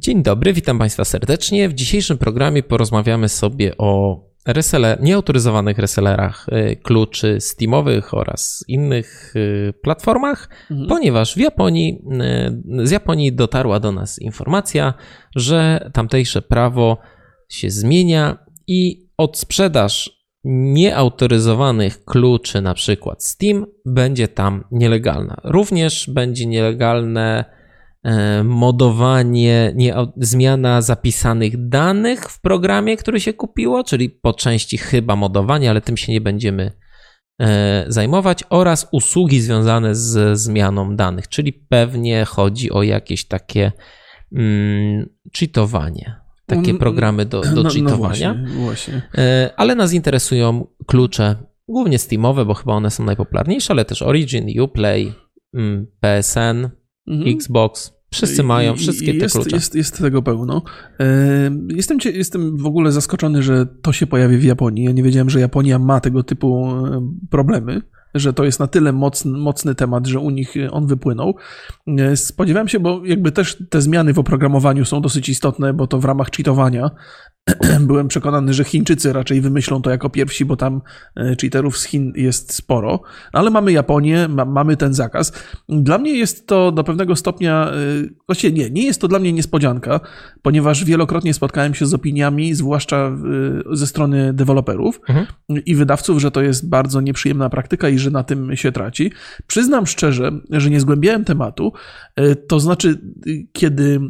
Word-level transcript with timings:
Dzień 0.00 0.22
dobry, 0.22 0.52
witam 0.52 0.78
Państwa 0.78 1.04
serdecznie. 1.04 1.68
W 1.68 1.74
dzisiejszym 1.74 2.18
programie 2.18 2.62
porozmawiamy 2.62 3.28
sobie 3.28 3.76
o 3.78 4.20
reseller, 4.46 5.02
nieautoryzowanych 5.02 5.78
resellerach 5.78 6.46
y, 6.48 6.76
kluczy 6.76 7.40
Steamowych 7.40 8.14
oraz 8.14 8.64
innych 8.68 9.36
y, 9.36 9.74
platformach, 9.82 10.48
mhm. 10.70 10.88
ponieważ 10.88 11.34
w 11.34 11.38
Japonii, 11.38 12.02
y, 12.80 12.86
z 12.86 12.90
Japonii 12.90 13.32
dotarła 13.32 13.80
do 13.80 13.92
nas 13.92 14.18
informacja, 14.18 14.94
że 15.36 15.90
tamtejsze 15.92 16.42
prawo 16.42 16.98
się 17.48 17.70
zmienia 17.70 18.38
i 18.66 19.08
odsprzedaż 19.16 20.10
nieautoryzowanych 20.44 22.04
kluczy, 22.04 22.60
na 22.60 22.74
przykład 22.74 23.24
Steam, 23.24 23.66
będzie 23.86 24.28
tam 24.28 24.64
nielegalna. 24.70 25.36
Również 25.44 26.10
będzie 26.10 26.46
nielegalne 26.46 27.59
modowanie, 28.44 29.72
nie, 29.74 29.94
zmiana 30.16 30.82
zapisanych 30.82 31.68
danych 31.68 32.20
w 32.20 32.40
programie, 32.40 32.96
który 32.96 33.20
się 33.20 33.32
kupiło, 33.32 33.84
czyli 33.84 34.10
po 34.10 34.32
części 34.32 34.78
chyba 34.78 35.16
modowanie, 35.16 35.70
ale 35.70 35.80
tym 35.80 35.96
się 35.96 36.12
nie 36.12 36.20
będziemy 36.20 36.72
e, 37.40 37.84
zajmować, 37.88 38.44
oraz 38.50 38.88
usługi 38.92 39.40
związane 39.40 39.94
z 39.94 40.38
zmianą 40.38 40.96
danych, 40.96 41.28
czyli 41.28 41.52
pewnie 41.52 42.24
chodzi 42.24 42.70
o 42.70 42.82
jakieś 42.82 43.24
takie 43.24 43.72
mm, 44.32 45.08
cheatowanie. 45.38 46.20
Takie 46.46 46.70
mm, 46.70 46.78
programy 46.78 47.26
do, 47.26 47.40
do 47.40 47.62
no, 47.62 47.70
cheatowania. 47.70 48.34
No 48.34 48.48
właśnie, 48.48 48.64
właśnie. 48.64 49.02
E, 49.18 49.50
ale 49.56 49.74
nas 49.74 49.92
interesują 49.92 50.66
klucze, 50.86 51.36
głównie 51.68 51.98
Steamowe, 51.98 52.44
bo 52.44 52.54
chyba 52.54 52.72
one 52.72 52.90
są 52.90 53.04
najpopularniejsze, 53.04 53.72
ale 53.72 53.84
też 53.84 54.02
Origin, 54.02 54.60
Uplay, 54.60 55.12
mm, 55.54 55.86
PSN, 56.00 56.68
mhm. 57.08 57.36
Xbox. 57.36 57.99
Wszyscy 58.12 58.42
mają 58.42 58.76
wszystkie 58.76 59.12
jest, 59.12 59.34
te 59.34 59.40
klucze. 59.40 59.56
Jest, 59.56 59.74
jest 59.74 59.98
tego 59.98 60.22
pełno. 60.22 60.62
Jestem, 61.68 61.98
jestem 62.14 62.56
w 62.56 62.66
ogóle 62.66 62.92
zaskoczony, 62.92 63.42
że 63.42 63.66
to 63.82 63.92
się 63.92 64.06
pojawi 64.06 64.38
w 64.38 64.44
Japonii. 64.44 64.84
Ja 64.84 64.92
nie 64.92 65.02
wiedziałem, 65.02 65.30
że 65.30 65.40
Japonia 65.40 65.78
ma 65.78 66.00
tego 66.00 66.22
typu 66.22 66.72
problemy 67.30 67.82
że 68.14 68.32
to 68.32 68.44
jest 68.44 68.60
na 68.60 68.66
tyle 68.66 68.92
mocny, 68.92 69.38
mocny 69.38 69.74
temat, 69.74 70.06
że 70.06 70.20
u 70.20 70.30
nich 70.30 70.54
on 70.70 70.86
wypłynął. 70.86 71.34
Spodziewałem 72.14 72.68
się, 72.68 72.80
bo 72.80 73.04
jakby 73.04 73.32
też 73.32 73.56
te 73.70 73.80
zmiany 73.80 74.12
w 74.12 74.18
oprogramowaniu 74.18 74.84
są 74.84 75.00
dosyć 75.00 75.28
istotne, 75.28 75.74
bo 75.74 75.86
to 75.86 75.98
w 75.98 76.04
ramach 76.04 76.30
cheatowania 76.30 76.90
byłem 77.88 78.08
przekonany, 78.08 78.54
że 78.54 78.64
Chińczycy 78.64 79.12
raczej 79.12 79.40
wymyślą 79.40 79.82
to 79.82 79.90
jako 79.90 80.10
pierwsi, 80.10 80.44
bo 80.44 80.56
tam 80.56 80.80
e, 81.16 81.36
cheaterów 81.40 81.78
z 81.78 81.84
Chin 81.84 82.12
jest 82.16 82.54
sporo, 82.54 83.00
ale 83.32 83.50
mamy 83.50 83.72
Japonię, 83.72 84.28
ma, 84.28 84.44
mamy 84.44 84.76
ten 84.76 84.94
zakaz. 84.94 85.32
Dla 85.68 85.98
mnie 85.98 86.18
jest 86.18 86.46
to 86.46 86.72
do 86.72 86.84
pewnego 86.84 87.16
stopnia, 87.16 87.72
właściwie 88.28 88.58
nie, 88.58 88.70
nie 88.70 88.84
jest 88.84 89.00
to 89.00 89.08
dla 89.08 89.18
mnie 89.18 89.32
niespodzianka, 89.32 90.00
ponieważ 90.42 90.84
wielokrotnie 90.84 91.34
spotkałem 91.34 91.74
się 91.74 91.86
z 91.86 91.94
opiniami, 91.94 92.54
zwłaszcza 92.54 93.16
ze 93.72 93.86
strony 93.86 94.32
deweloperów 94.32 95.00
mhm. 95.08 95.26
i 95.66 95.74
wydawców, 95.74 96.20
że 96.20 96.30
to 96.30 96.42
jest 96.42 96.68
bardzo 96.68 97.00
nieprzyjemna 97.00 97.50
praktyka 97.50 97.88
i 97.88 97.98
że 98.00 98.10
na 98.10 98.24
tym 98.24 98.56
się 98.56 98.72
traci. 98.72 99.12
Przyznam 99.46 99.86
szczerze, 99.86 100.30
że 100.50 100.70
nie 100.70 100.80
zgłębiałem 100.80 101.24
tematu, 101.24 101.72
to 102.48 102.60
znaczy, 102.60 103.00
kiedy, 103.52 104.00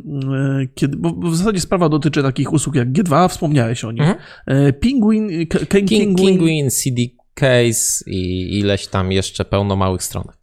kiedy 0.75 0.97
bo 0.97 1.31
w 1.31 1.37
zasadzie 1.37 1.61
sprawa 1.61 1.89
dotyczy 1.89 2.23
takich 2.23 2.53
usług 2.53 2.75
jak 2.75 2.93
G2, 2.93 3.29
wspomniałeś 3.29 3.85
o 3.85 3.93
nim. 3.93 4.03
Mhm. 4.03 4.19
E, 4.47 4.73
Penguin, 4.73 5.29
King, 5.69 5.89
King, 5.89 6.19
Penguin, 6.19 6.71
CD 6.71 7.03
Case 7.35 8.05
i 8.07 8.59
ileś 8.59 8.87
tam 8.87 9.13
jeszcze 9.13 9.45
pełno 9.45 9.77
małych 9.77 10.03
stronek. 10.03 10.37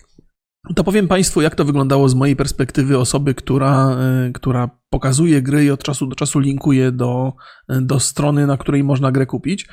To 0.76 0.84
powiem 0.84 1.08
Państwu, 1.08 1.42
jak 1.42 1.56
to 1.56 1.66
wyglądało 1.66 2.10
z 2.10 2.16
mojej 2.16 2.36
perspektywy 2.36 2.98
osoby, 2.98 3.36
która, 3.36 3.90
e, 3.90 4.32
która 4.34 4.70
pokazuje 4.90 5.42
gry 5.42 5.66
i 5.66 5.72
od 5.72 5.84
czasu 5.84 6.08
do 6.08 6.16
czasu 6.16 6.40
linkuje 6.40 6.92
do, 6.92 7.34
do 7.82 8.00
strony, 8.00 8.48
na 8.48 8.58
której 8.58 8.84
można 8.84 9.12
grę 9.12 9.26
kupić. 9.26 9.68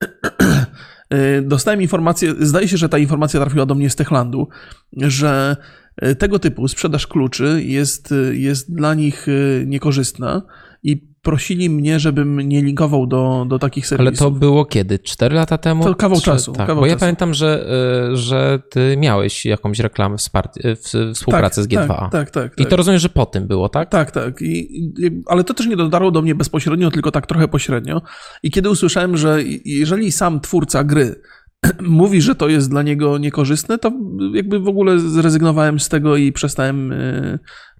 E, 1.10 1.42
dostałem 1.42 1.82
informację, 1.82 2.34
zdaje 2.40 2.68
się, 2.68 2.76
że 2.76 2.88
ta 2.88 2.98
informacja 2.98 3.40
trafiła 3.40 3.66
do 3.66 3.74
mnie 3.74 3.90
z 3.90 3.96
Techlandu, 3.96 4.48
że 4.92 5.56
tego 6.18 6.38
typu 6.38 6.68
sprzedaż 6.68 7.06
kluczy 7.06 7.62
jest, 7.64 8.14
jest 8.32 8.74
dla 8.74 8.94
nich 8.94 9.26
niekorzystna 9.66 10.42
i 10.82 11.13
prosili 11.24 11.70
mnie, 11.70 12.00
żebym 12.00 12.40
nie 12.40 12.62
linkował 12.62 13.06
do, 13.06 13.46
do 13.48 13.58
takich 13.58 13.86
serwisów. 13.86 14.22
Ale 14.22 14.30
to 14.30 14.38
było 14.38 14.64
kiedy? 14.64 14.98
Cztery 14.98 15.34
lata 15.34 15.58
temu? 15.58 15.84
To 15.84 15.94
kawał 15.94 16.20
czasu. 16.20 16.52
Tak, 16.52 16.66
kawał 16.66 16.82
bo 16.82 16.86
ja 16.86 16.96
pamiętam, 16.96 17.34
że, 17.34 17.66
y, 18.12 18.16
że 18.16 18.58
ty 18.70 18.96
miałeś 18.96 19.46
jakąś 19.46 19.78
reklamę 19.78 20.16
wsparty, 20.16 20.76
w 20.76 21.12
współpracy 21.14 21.60
tak, 21.60 21.64
z 21.64 21.68
G2A. 21.68 21.88
Tak, 21.88 22.10
tak, 22.10 22.30
tak. 22.30 22.52
I 22.58 22.64
to 22.64 22.70
tak. 22.70 22.76
rozumiem, 22.76 22.98
że 22.98 23.08
po 23.08 23.26
tym 23.26 23.46
było, 23.46 23.68
tak? 23.68 23.88
Tak, 23.88 24.10
tak. 24.10 24.42
I, 24.42 24.90
ale 25.26 25.44
to 25.44 25.54
też 25.54 25.66
nie 25.66 25.76
dotarło 25.76 26.10
do 26.10 26.22
mnie 26.22 26.34
bezpośrednio, 26.34 26.90
tylko 26.90 27.10
tak 27.10 27.26
trochę 27.26 27.48
pośrednio. 27.48 28.02
I 28.42 28.50
kiedy 28.50 28.70
usłyszałem, 28.70 29.16
że 29.16 29.38
jeżeli 29.64 30.12
sam 30.12 30.40
twórca 30.40 30.84
gry 30.84 31.20
mówi, 31.80 32.22
że 32.22 32.34
to 32.34 32.48
jest 32.48 32.70
dla 32.70 32.82
niego 32.82 33.18
niekorzystne, 33.18 33.78
to 33.78 33.92
jakby 34.34 34.60
w 34.60 34.68
ogóle 34.68 34.98
zrezygnowałem 34.98 35.80
z 35.80 35.88
tego 35.88 36.16
i 36.16 36.32
przestałem, 36.32 36.90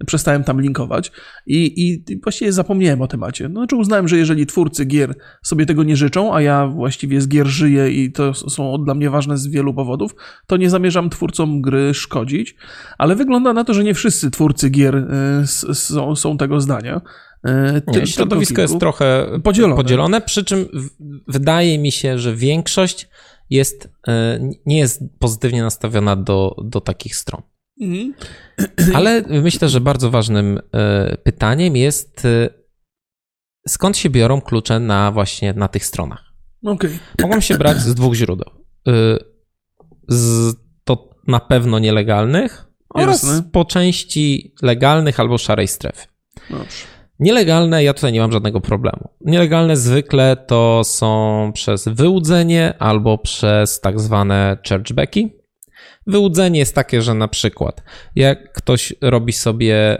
yy, 0.00 0.06
przestałem 0.06 0.44
tam 0.44 0.60
linkować. 0.60 1.12
I, 1.46 1.82
I 2.08 2.20
właściwie 2.22 2.52
zapomniałem 2.52 3.02
o 3.02 3.06
temacie. 3.06 3.48
No, 3.48 3.60
znaczy 3.60 3.76
uznałem, 3.76 4.08
że 4.08 4.16
jeżeli 4.16 4.46
twórcy 4.46 4.84
gier 4.84 5.14
sobie 5.42 5.66
tego 5.66 5.84
nie 5.84 5.96
życzą, 5.96 6.34
a 6.34 6.42
ja 6.42 6.66
właściwie 6.66 7.20
z 7.20 7.28
gier 7.28 7.46
żyję 7.46 7.90
i 7.90 8.12
to 8.12 8.34
są 8.34 8.84
dla 8.84 8.94
mnie 8.94 9.10
ważne 9.10 9.38
z 9.38 9.46
wielu 9.46 9.74
powodów, 9.74 10.14
to 10.46 10.56
nie 10.56 10.70
zamierzam 10.70 11.10
twórcom 11.10 11.62
gry 11.62 11.94
szkodzić. 11.94 12.56
Ale 12.98 13.16
wygląda 13.16 13.52
na 13.52 13.64
to, 13.64 13.74
że 13.74 13.84
nie 13.84 13.94
wszyscy 13.94 14.30
twórcy 14.30 14.70
gier 14.70 15.06
yy, 15.38 15.74
są, 15.74 16.16
są 16.16 16.36
tego 16.36 16.60
zdania. 16.60 17.00
Ty, 17.92 18.00
nie, 18.00 18.06
środowisko 18.06 18.62
jest 18.62 18.80
trochę 18.80 19.26
podzielone. 19.42 19.76
podzielone, 19.76 20.20
przy 20.20 20.44
czym 20.44 20.68
wydaje 21.28 21.78
mi 21.78 21.92
się, 21.92 22.18
że 22.18 22.34
większość 22.34 23.08
jest, 23.50 23.88
e, 24.08 24.38
nie 24.66 24.78
jest 24.78 25.02
pozytywnie 25.18 25.62
nastawiona 25.62 26.16
do, 26.16 26.56
do 26.64 26.80
takich 26.80 27.16
stron. 27.16 27.42
Mhm. 27.80 28.14
Ale 28.96 29.22
myślę, 29.28 29.68
że 29.68 29.80
bardzo 29.80 30.10
ważnym 30.10 30.60
e, 30.74 31.16
pytaniem 31.16 31.76
jest, 31.76 32.24
e, 32.24 32.48
skąd 33.68 33.96
się 33.96 34.10
biorą 34.10 34.40
klucze 34.40 34.80
na 34.80 35.12
właśnie 35.12 35.52
na 35.52 35.68
tych 35.68 35.86
stronach. 35.86 36.24
Okay. 36.64 36.98
Mogą 37.22 37.40
się 37.40 37.58
brać 37.58 37.78
z 37.78 37.94
dwóch 37.94 38.14
źródeł. 38.14 38.50
Z 40.08 40.56
to 40.84 41.10
na 41.26 41.40
pewno 41.40 41.78
nielegalnych 41.78 42.66
Jasne. 42.94 43.30
oraz 43.30 43.42
po 43.52 43.64
części 43.64 44.54
legalnych 44.62 45.20
albo 45.20 45.38
szarej 45.38 45.68
strefy. 45.68 46.06
Dobrze. 46.50 46.93
Nielegalne, 47.24 47.84
ja 47.84 47.94
tutaj 47.94 48.12
nie 48.12 48.20
mam 48.20 48.32
żadnego 48.32 48.60
problemu. 48.60 49.08
Nielegalne 49.20 49.76
zwykle 49.76 50.36
to 50.36 50.82
są 50.84 51.50
przez 51.54 51.88
wyłudzenie 51.88 52.74
albo 52.78 53.18
przez 53.18 53.80
tak 53.80 54.00
zwane 54.00 54.58
chargebacki. 54.68 55.32
Wyłudzenie 56.06 56.58
jest 56.58 56.74
takie, 56.74 57.02
że 57.02 57.14
na 57.14 57.28
przykład 57.28 57.82
jak 58.16 58.52
ktoś 58.52 58.94
robi 59.00 59.32
sobie 59.32 59.98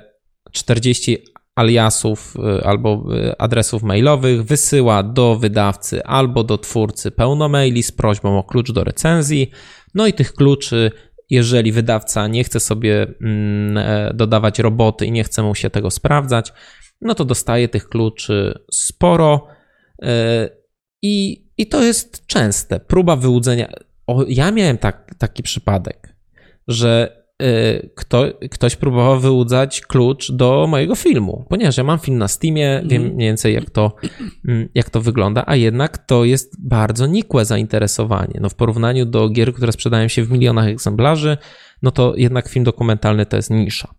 40 0.53 1.19
aliasów 1.55 2.37
y, 2.59 2.65
albo 2.65 3.05
y, 3.15 3.39
adresów 3.39 3.83
mailowych, 3.83 4.45
wysyła 4.45 5.03
do 5.03 5.37
wydawcy 5.37 6.05
albo 6.05 6.45
do 6.45 6.59
twórcy 6.59 7.11
pełno 7.11 7.49
maili 7.49 7.83
z 7.83 7.93
prośbą 7.93 8.39
o 8.39 8.45
klucz 8.45 8.73
do 8.73 8.85
recenzji. 8.85 9.51
No 9.95 10.07
i 10.07 10.13
tych 10.13 10.33
kluczy, 10.33 10.91
jeżeli 11.31 11.73
wydawca 11.73 12.29
nie 12.29 12.45
chce 12.45 12.61
sobie 12.61 13.07
mm, 13.21 13.79
e, 13.79 14.15
dodawać 14.15 14.59
roboty 14.59 15.07
i 15.07 15.13
nie 15.13 15.25
chce 15.25 15.43
mu 15.43 15.55
się 15.55 15.71
tego 15.71 15.91
sprawdzać, 15.91 16.53
no 17.01 17.15
to 17.15 17.25
dostaje 17.25 17.69
tych 17.69 17.89
kluczy 17.89 18.59
sporo 18.73 19.47
e, 20.03 20.49
i, 21.03 21.47
i 21.59 21.67
to 21.67 21.83
jest 21.83 22.27
częste. 22.27 22.81
Próba 22.81 23.17
wyłudzenia. 23.17 23.73
O, 24.07 24.25
ja 24.29 24.51
miałem 24.51 24.79
tak, 24.79 25.15
taki 25.19 25.43
przypadek, 25.43 26.17
że 26.69 27.23
e, 27.43 27.89
kto, 27.89 28.25
ktoś 28.51 28.77
próbował 28.77 29.21
wyłudzać 29.21 29.81
klucz 29.81 30.33
do 30.33 30.67
mojego 30.69 30.95
filmu, 30.95 31.47
ponieważ 31.49 31.77
ja 31.77 31.85
mam 31.85 31.99
film 31.99 32.19
na 32.19 32.29
Steamie, 32.29 32.83
wiem 32.85 33.03
mhm. 33.03 33.15
mniej 33.15 33.29
więcej 33.29 33.55
jak 33.55 33.71
to, 33.71 33.97
mm, 34.49 34.69
jak 34.75 34.91
to 34.91 35.01
wygląda, 35.01 35.45
a 35.47 35.57
jednak 35.57 35.99
to 35.99 36.25
jest 36.25 36.69
bardzo 36.69 37.07
nikłe 37.07 37.45
zainteresowanie. 37.45 38.39
No 38.41 38.49
w 38.49 38.55
porównaniu 38.55 39.07
do 39.07 39.29
gier, 39.29 39.55
które 39.55 39.73
sprzedają 39.73 40.09
się 40.09 40.25
w 40.25 40.31
milionach 40.31 40.69
egzemplarzy, 40.69 41.39
no 41.83 41.91
to 41.91 42.15
jednak 42.17 42.49
film 42.49 42.65
dokumentalny 42.65 43.27
to 43.27 43.37
jest 43.37 43.51
nisza. 43.51 43.95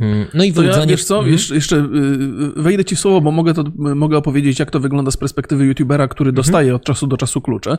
Mm, 0.00 0.26
no 0.34 0.44
i 0.44 0.52
wyłudzanie... 0.52 0.80
Ja, 0.80 0.86
wiesz 0.86 1.04
co, 1.04 1.14
mhm. 1.14 1.32
jeszcze, 1.32 1.54
jeszcze 1.54 1.76
y, 1.76 2.62
wejdę 2.62 2.84
ci 2.84 2.96
w 2.96 3.00
słowo, 3.00 3.20
bo 3.20 3.30
mogę, 3.30 3.54
to, 3.54 3.64
mogę 3.76 4.16
opowiedzieć, 4.16 4.58
jak 4.58 4.70
to 4.70 4.80
wygląda 4.80 5.10
z 5.10 5.16
perspektywy 5.16 5.66
youtubera, 5.66 6.08
który 6.08 6.28
mhm. 6.28 6.36
dostaje 6.36 6.74
od 6.74 6.84
czasu 6.84 7.06
do 7.06 7.16
czasu 7.16 7.40
klucze. 7.40 7.78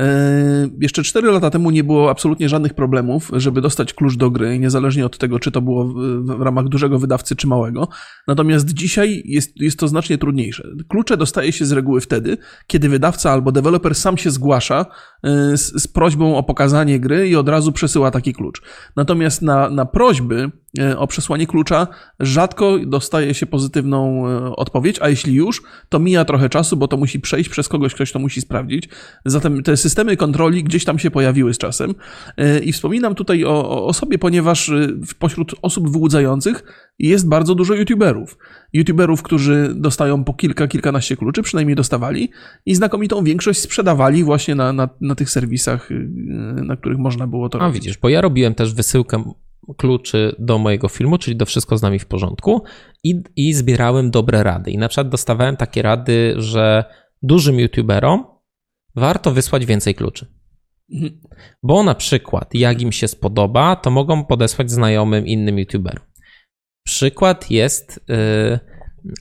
E, 0.00 0.68
jeszcze 0.80 1.02
4 1.02 1.30
lata 1.30 1.50
temu 1.50 1.70
nie 1.70 1.84
było 1.84 2.10
absolutnie 2.10 2.48
żadnych 2.48 2.74
problemów, 2.74 3.30
żeby 3.32 3.60
dostać 3.60 3.94
klucz 3.94 4.16
do 4.16 4.30
gry, 4.30 4.58
niezależnie 4.58 5.06
od 5.06 5.18
tego, 5.18 5.38
czy 5.38 5.50
to 5.50 5.62
było 5.62 5.84
w, 5.84 6.40
ramach 6.40 6.68
dużego 6.68 6.98
wydawcy, 6.98 7.36
czy 7.36 7.46
małego. 7.46 7.88
Natomiast 8.26 8.72
dzisiaj 8.72 9.22
jest, 9.24 9.60
jest 9.60 9.78
to 9.78 9.88
znacznie 9.88 10.18
trudniejsze. 10.18 10.68
Klucze 10.88 11.16
dostaje 11.16 11.52
się 11.52 11.64
z 11.64 11.72
reguły 11.72 12.00
wtedy, 12.00 12.36
kiedy 12.66 12.88
wydawca 12.88 13.30
albo 13.30 13.52
deweloper 13.52 13.94
sam 13.94 14.16
się 14.16 14.30
zgłasza 14.30 14.86
e, 15.22 15.56
z, 15.56 15.82
z 15.82 15.88
prośbą 15.88 16.36
o 16.36 16.42
pokazanie 16.42 17.00
gry 17.00 17.28
i 17.28 17.36
od 17.36 17.48
razu 17.48 17.72
przesyła 17.72 18.10
taki 18.10 18.32
klucz. 18.32 18.62
Natomiast 18.96 19.42
na, 19.42 19.70
na 19.70 19.84
prośby 19.84 20.50
o 20.96 21.06
przesłanie 21.06 21.46
klucza, 21.46 21.86
rzadko 22.20 22.78
dostaje 22.86 23.34
się 23.34 23.46
pozytywną 23.46 24.28
e, 24.28 24.56
odpowiedź, 24.56 24.98
a 25.00 25.08
jeśli 25.08 25.34
już, 25.34 25.62
to 25.88 25.98
mija 25.98 26.24
trochę 26.24 26.48
czasu, 26.48 26.76
bo 26.76 26.88
to 26.88 26.96
musi 26.96 27.20
przejść 27.20 27.50
przez 27.50 27.68
kogoś, 27.68 27.94
ktoś 27.94 28.12
to 28.12 28.18
musi 28.18 28.40
sprawdzić. 28.40 28.88
Zatem 29.24 29.62
te 29.62 29.76
systemy 29.76 30.16
kontroli 30.16 30.64
gdzieś 30.64 30.84
tam 30.84 30.98
się 30.98 31.10
pojawiły 31.10 31.54
z 31.54 31.58
czasem. 31.58 31.94
I 32.62 32.72
wspominam 32.72 33.14
tutaj 33.14 33.44
o, 33.44 33.86
o 33.86 33.92
sobie, 33.92 34.18
ponieważ 34.18 34.70
pośród 35.18 35.54
osób 35.62 35.90
wyłudzających 35.90 36.64
jest 36.98 37.28
bardzo 37.28 37.54
dużo 37.54 37.74
YouTuberów. 37.74 38.38
YouTuberów, 38.72 39.22
którzy 39.22 39.72
dostają 39.74 40.24
po 40.24 40.34
kilka, 40.34 40.68
kilkanaście 40.68 41.16
kluczy, 41.16 41.42
przynajmniej 41.42 41.76
dostawali, 41.76 42.30
i 42.66 42.74
znakomitą 42.74 43.24
większość 43.24 43.60
sprzedawali 43.60 44.24
właśnie 44.24 44.54
na, 44.54 44.72
na, 44.72 44.88
na 45.00 45.14
tych 45.14 45.30
serwisach, 45.30 45.88
na 46.54 46.76
których 46.76 46.98
można 46.98 47.26
było 47.26 47.48
to 47.48 47.60
A 47.60 47.66
robić. 47.66 47.82
widzisz, 47.82 47.98
bo 47.98 48.08
ja 48.08 48.20
robiłem 48.20 48.54
też 48.54 48.74
wysyłkę 48.74 49.32
kluczy 49.76 50.36
do 50.38 50.58
mojego 50.58 50.88
filmu, 50.88 51.18
czyli 51.18 51.36
do 51.36 51.46
Wszystko 51.46 51.78
z 51.78 51.82
nami 51.82 51.98
w 51.98 52.06
porządku 52.06 52.64
i, 53.04 53.22
i 53.36 53.54
zbierałem 53.54 54.10
dobre 54.10 54.42
rady. 54.42 54.70
I 54.70 54.78
na 54.78 54.88
przykład 54.88 55.08
dostawałem 55.08 55.56
takie 55.56 55.82
rady, 55.82 56.34
że 56.36 56.84
dużym 57.22 57.60
YouTuberom 57.60 58.24
warto 58.94 59.32
wysłać 59.32 59.66
więcej 59.66 59.94
kluczy. 59.94 60.26
Mhm. 60.92 61.20
Bo 61.62 61.82
na 61.82 61.94
przykład, 61.94 62.54
jak 62.54 62.82
im 62.82 62.92
się 62.92 63.08
spodoba, 63.08 63.76
to 63.76 63.90
mogą 63.90 64.24
podesłać 64.24 64.70
znajomym 64.70 65.26
innym 65.26 65.58
YouTuberom. 65.58 66.04
Przykład 66.84 67.50
jest 67.50 68.00
yy, 68.08 68.58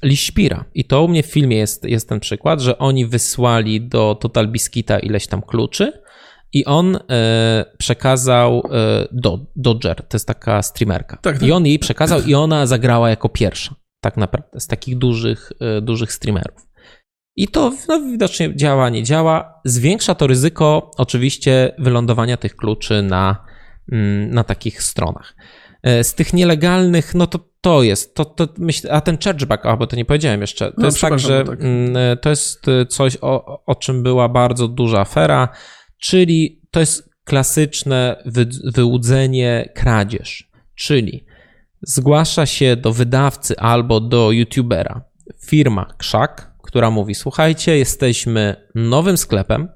Liśpira. 0.04 0.66
I 0.74 0.86
to 0.86 1.04
u 1.04 1.08
mnie 1.08 1.24
w 1.24 1.26
filmie 1.26 1.58
jest, 1.58 1.84
jest 1.84 2.10
ten 2.10 2.20
przykład, 2.20 2.62
że 2.62 2.78
oni 2.78 3.06
wysłali 3.06 3.88
do 3.88 4.16
Total 4.16 4.48
Biscuita 4.48 5.00
ileś 5.00 5.28
tam 5.28 5.42
kluczy 5.42 6.05
i 6.54 6.66
on 6.66 6.96
e, 6.96 7.66
przekazał 7.78 8.64
e, 8.72 9.08
do, 9.12 9.40
Dodger, 9.56 9.96
to 9.96 10.16
jest 10.18 10.28
taka 10.28 10.62
streamerka. 10.62 11.18
Tak, 11.18 11.40
tak. 11.40 11.48
I 11.48 11.52
on 11.52 11.66
jej 11.66 11.80
przekazał 11.80 12.22
i 12.22 12.36
ona 12.36 12.66
zagrała 12.66 13.10
jako 13.10 13.30
pierwsza, 13.30 13.76
tak 14.02 14.18
naprawdę, 14.18 14.60
z 14.60 14.68
takich 14.68 14.98
dużych, 14.98 15.52
e, 15.60 15.82
dużych 15.82 16.14
streamerów. 16.14 16.66
I 17.36 17.48
to 17.48 17.72
no, 17.88 18.00
widocznie 18.00 18.56
działa, 18.56 18.90
nie 18.90 19.04
działa. 19.04 19.62
Zwiększa 19.66 20.16
to 20.16 20.28
ryzyko 20.28 20.92
oczywiście 20.98 21.76
wylądowania 21.80 22.38
tych 22.38 22.56
kluczy 22.56 23.02
na, 23.02 23.46
mm, 23.92 24.30
na 24.30 24.44
takich 24.44 24.84
stronach. 24.84 25.36
E, 25.84 26.04
z 26.04 26.14
tych 26.14 26.34
nielegalnych, 26.34 27.16
no 27.16 27.28
to 27.28 27.40
to 27.62 27.84
jest, 27.84 28.16
to, 28.16 28.26
to 28.26 28.48
myślę, 28.58 28.92
a 28.92 29.02
ten 29.02 29.18
chargeback, 29.24 29.66
a 29.66 29.78
bo 29.78 29.88
to 29.88 29.96
nie 29.96 30.06
powiedziałem 30.06 30.42
jeszcze, 30.42 30.72
to 30.72 30.74
no, 30.78 30.86
jest 30.86 31.02
tak, 31.02 31.20
że 31.20 31.44
tak. 31.44 31.62
Mm, 31.62 31.98
e, 31.98 32.18
to 32.18 32.30
jest 32.30 32.66
coś, 32.90 33.18
o, 33.22 33.64
o 33.66 33.76
czym 33.76 34.04
była 34.04 34.30
bardzo 34.30 34.68
duża 34.68 35.00
afera 35.00 35.50
czyli 35.98 36.62
to 36.72 36.80
jest 36.80 37.10
klasyczne 37.24 38.24
wy, 38.26 38.48
wyłudzenie 38.64 39.70
kradzież, 39.76 40.52
czyli 40.76 41.26
zgłasza 41.82 42.46
się 42.46 42.76
do 42.76 42.94
wydawcy 42.94 43.58
albo 43.58 44.00
do 44.00 44.32
youtubera 44.32 45.02
firma 45.46 45.94
Krzak, 45.98 46.52
która 46.64 46.92
mówi: 46.92 47.16
Słuchajcie, 47.16 47.78
jesteśmy 47.78 48.56
nowym 48.76 49.18
sklepem, 49.18 49.70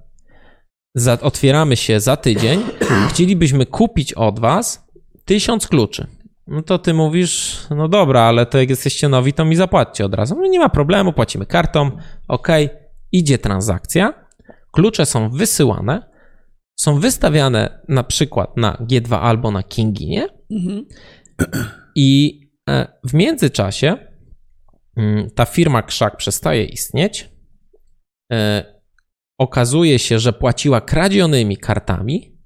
za, 0.95 1.19
otwieramy 1.21 1.75
się 1.75 2.00
za 2.00 2.18
tydzień, 2.18 2.63
chcielibyśmy 3.10 3.65
kupić 3.65 4.13
od 4.13 4.39
was 4.39 4.88
tysiąc 5.25 5.68
kluczy. 5.68 6.07
No 6.48 6.62
to 6.62 6.80
ty 6.80 6.94
mówisz, 6.94 7.60
no 7.75 7.88
dobra, 7.88 8.22
ale 8.22 8.45
to 8.45 8.57
jak 8.57 8.69
jesteście 8.69 9.10
nowi, 9.10 9.33
to 9.33 9.45
mi 9.45 9.56
zapłaćcie 9.56 10.06
od 10.06 10.13
razu. 10.13 10.36
No 10.36 10.48
nie 10.48 10.60
ma 10.60 10.69
problemu, 10.69 11.13
płacimy 11.13 11.45
kartą, 11.45 11.92
ok, 12.27 12.48
idzie 13.12 13.38
transakcja, 13.38 14.13
klucze 14.72 15.06
są 15.06 15.30
wysyłane, 15.30 16.09
są 16.80 17.00
wystawiane 17.00 17.80
na 17.88 18.04
przykład 18.04 18.58
na 18.58 18.74
G2 18.74 19.20
albo 19.22 19.52
na 19.52 19.64
Kinginie 19.64 20.28
mhm. 20.52 20.86
i 21.96 22.40
e, 22.70 22.88
w 23.04 23.14
międzyczasie 23.14 23.98
mm, 24.98 25.30
ta 25.30 25.46
firma 25.46 25.81
Krzak 25.81 26.18
przestaje 26.18 26.66
istnieć. 26.66 27.30
E, 28.31 28.66
okazuje 29.38 30.00
się, 30.00 30.20
że 30.20 30.34
płaciła 30.34 30.81
kradzionymi 30.81 31.58
kartami. 31.58 32.40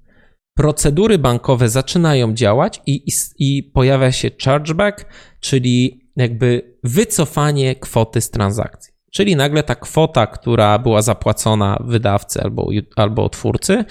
Procedury 0.56 1.18
bankowe 1.18 1.68
zaczynają 1.68 2.34
działać 2.34 2.82
i, 2.86 2.92
i, 2.94 3.12
i 3.38 3.62
pojawia 3.62 4.12
się 4.12 4.30
chargeback, 4.44 5.06
czyli 5.40 6.08
jakby 6.16 6.76
wycofanie 6.84 7.74
kwoty 7.74 8.20
z 8.20 8.30
transakcji. 8.30 8.94
Czyli 9.12 9.36
nagle 9.36 9.62
ta 9.62 9.74
kwota, 9.74 10.26
która 10.26 10.78
była 10.78 11.02
zapłacona 11.02 11.78
wydawcy 11.84 12.40
albo, 12.42 12.68
albo 12.96 13.28
twórcy, 13.28 13.84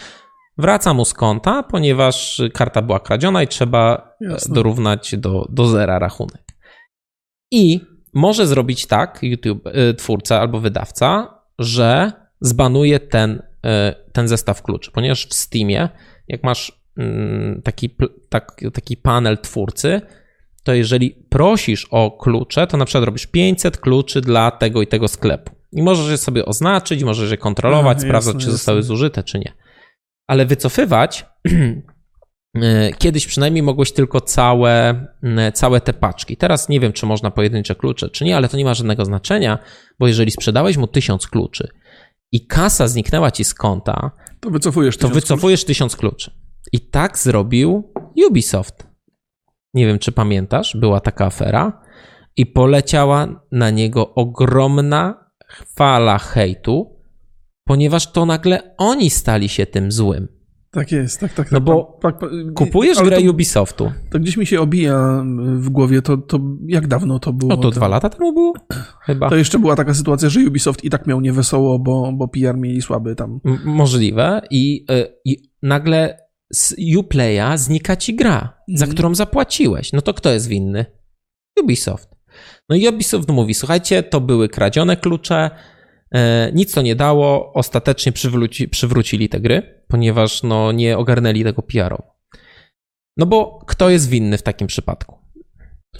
wraca 0.57 0.93
mu 0.93 1.05
z 1.05 1.13
konta, 1.13 1.63
ponieważ 1.63 2.41
karta 2.53 2.81
była 2.81 2.99
kradziona 2.99 3.43
i 3.43 3.47
trzeba 3.47 4.13
Jasne. 4.21 4.55
dorównać 4.55 5.15
do, 5.17 5.47
do 5.49 5.67
zera 5.67 5.99
rachunek. 5.99 6.43
I 7.51 7.79
może 8.13 8.47
zrobić 8.47 8.85
tak 8.85 9.19
YouTube, 9.21 9.67
y, 9.67 9.93
twórca 9.93 10.39
albo 10.39 10.59
wydawca, 10.59 11.37
że 11.59 12.11
zbanuje 12.41 12.99
ten, 12.99 13.31
y, 13.31 13.39
ten 14.11 14.27
zestaw 14.27 14.61
kluczy, 14.61 14.91
ponieważ 14.91 15.27
w 15.27 15.33
Steamie, 15.33 15.89
jak 16.27 16.43
masz 16.43 16.83
mm, 16.97 17.61
taki, 17.61 17.95
tak, 18.29 18.61
taki 18.73 18.97
panel 18.97 19.37
twórcy, 19.37 20.01
to 20.63 20.73
jeżeli 20.73 21.11
prosisz 21.29 21.87
o 21.91 22.11
klucze, 22.11 22.67
to 22.67 22.77
na 22.77 22.85
przykład 22.85 23.03
robisz 23.03 23.27
500 23.27 23.77
kluczy 23.77 24.21
dla 24.21 24.51
tego 24.51 24.81
i 24.81 24.87
tego 24.87 25.07
sklepu. 25.07 25.55
I 25.71 25.81
możesz 25.81 26.11
je 26.11 26.17
sobie 26.17 26.45
oznaczyć, 26.45 27.03
możesz 27.03 27.31
je 27.31 27.37
kontrolować, 27.37 27.97
no, 27.97 28.03
sprawdzać, 28.03 28.33
jasne, 28.33 28.45
czy 28.45 28.51
zostały 28.51 28.77
jasne. 28.77 28.87
zużyte, 28.87 29.23
czy 29.23 29.39
nie 29.39 29.53
ale 30.27 30.45
wycofywać 30.45 31.25
e, 32.55 32.93
kiedyś 32.93 33.27
przynajmniej 33.27 33.63
mogłeś 33.63 33.91
tylko 33.91 34.21
całe, 34.21 35.05
całe 35.53 35.81
te 35.81 35.93
paczki. 35.93 36.37
Teraz 36.37 36.69
nie 36.69 36.79
wiem, 36.79 36.93
czy 36.93 37.05
można 37.05 37.31
pojedyncze 37.31 37.75
klucze, 37.75 38.09
czy 38.09 38.25
nie, 38.25 38.37
ale 38.37 38.49
to 38.49 38.57
nie 38.57 38.65
ma 38.65 38.73
żadnego 38.73 39.05
znaczenia, 39.05 39.59
bo 39.99 40.07
jeżeli 40.07 40.31
sprzedałeś 40.31 40.77
mu 40.77 40.87
tysiąc 40.87 41.27
kluczy 41.27 41.67
i 42.33 42.47
kasa 42.47 42.87
zniknęła 42.87 43.31
ci 43.31 43.43
z 43.43 43.53
konta, 43.53 44.11
to 44.39 44.49
wycofujesz 44.49 44.97
to 44.97 45.09
wycofujesz 45.09 45.59
kluczy. 45.59 45.67
tysiąc 45.67 45.95
kluczy. 45.95 46.31
I 46.71 46.79
tak 46.89 47.17
zrobił 47.17 47.93
Ubisoft. 48.27 48.87
Nie 49.73 49.87
wiem, 49.87 49.99
czy 49.99 50.11
pamiętasz, 50.11 50.77
była 50.77 50.99
taka 50.99 51.25
afera 51.25 51.81
i 52.37 52.45
poleciała 52.45 53.45
na 53.51 53.69
niego 53.69 54.13
ogromna 54.15 55.29
fala 55.75 56.17
hejtu, 56.17 56.99
ponieważ 57.65 58.11
to 58.11 58.25
nagle 58.25 58.75
oni 58.77 59.09
stali 59.09 59.49
się 59.49 59.65
tym 59.65 59.91
złym. 59.91 60.27
Tak 60.71 60.91
jest, 60.91 61.19
tak, 61.19 61.33
tak. 61.33 61.51
No 61.51 61.57
tak, 61.57 61.65
bo 61.65 61.99
tak, 62.01 62.19
tak, 62.19 62.29
kupujesz 62.55 62.97
grę 63.03 63.21
to, 63.21 63.29
Ubisoftu. 63.29 63.91
To 64.11 64.19
gdzieś 64.19 64.37
mi 64.37 64.45
się 64.45 64.61
obija 64.61 65.23
w 65.55 65.69
głowie, 65.69 66.01
to, 66.01 66.17
to 66.17 66.39
jak 66.67 66.87
dawno 66.87 67.19
to 67.19 67.33
było? 67.33 67.49
No 67.49 67.57
to 67.57 67.71
dwa 67.71 67.87
lata 67.87 68.09
temu 68.09 68.33
było? 68.33 68.53
Chyba. 69.05 69.29
To 69.29 69.35
jeszcze 69.35 69.59
była 69.59 69.75
taka 69.75 69.93
sytuacja, 69.93 70.29
że 70.29 70.39
Ubisoft 70.39 70.83
i 70.83 70.89
tak 70.89 71.07
miał 71.07 71.21
niewesoło, 71.21 71.79
bo, 71.79 72.11
bo 72.13 72.27
PR 72.27 72.57
mieli 72.57 72.81
słaby 72.81 73.15
tam. 73.15 73.39
M 73.45 73.59
możliwe 73.65 74.41
i, 74.51 74.85
y, 74.91 75.07
i 75.25 75.37
nagle 75.61 76.17
z 76.53 76.75
Uplaya 76.97 77.57
znika 77.57 77.95
ci 77.95 78.15
gra, 78.15 78.37
mm. 78.37 78.77
za 78.77 78.85
mhm. 78.85 78.91
którą 78.91 79.15
zapłaciłeś. 79.15 79.93
No 79.93 80.01
to 80.01 80.13
kto 80.13 80.29
jest 80.29 80.47
winny? 80.47 80.85
Ubisoft. 81.63 82.09
No 82.69 82.75
i 82.75 82.87
Ubisoft 82.87 83.29
mówi, 83.29 83.53
słuchajcie, 83.53 84.03
to 84.03 84.21
były 84.21 84.49
kradzione 84.49 84.97
klucze, 84.97 85.49
nic 86.53 86.73
to 86.73 86.81
nie 86.81 86.95
dało, 86.95 87.53
ostatecznie 87.53 88.11
przywróci, 88.11 88.69
przywrócili 88.69 89.29
te 89.29 89.39
gry, 89.39 89.83
ponieważ 89.87 90.43
no, 90.43 90.71
nie 90.71 90.97
ogarnęli 90.97 91.43
tego 91.43 91.61
PR-u. 91.61 92.03
No 93.17 93.25
bo 93.25 93.59
kto 93.67 93.89
jest 93.89 94.09
winny 94.09 94.37
w 94.37 94.43
takim 94.43 94.67
przypadku? 94.67 95.17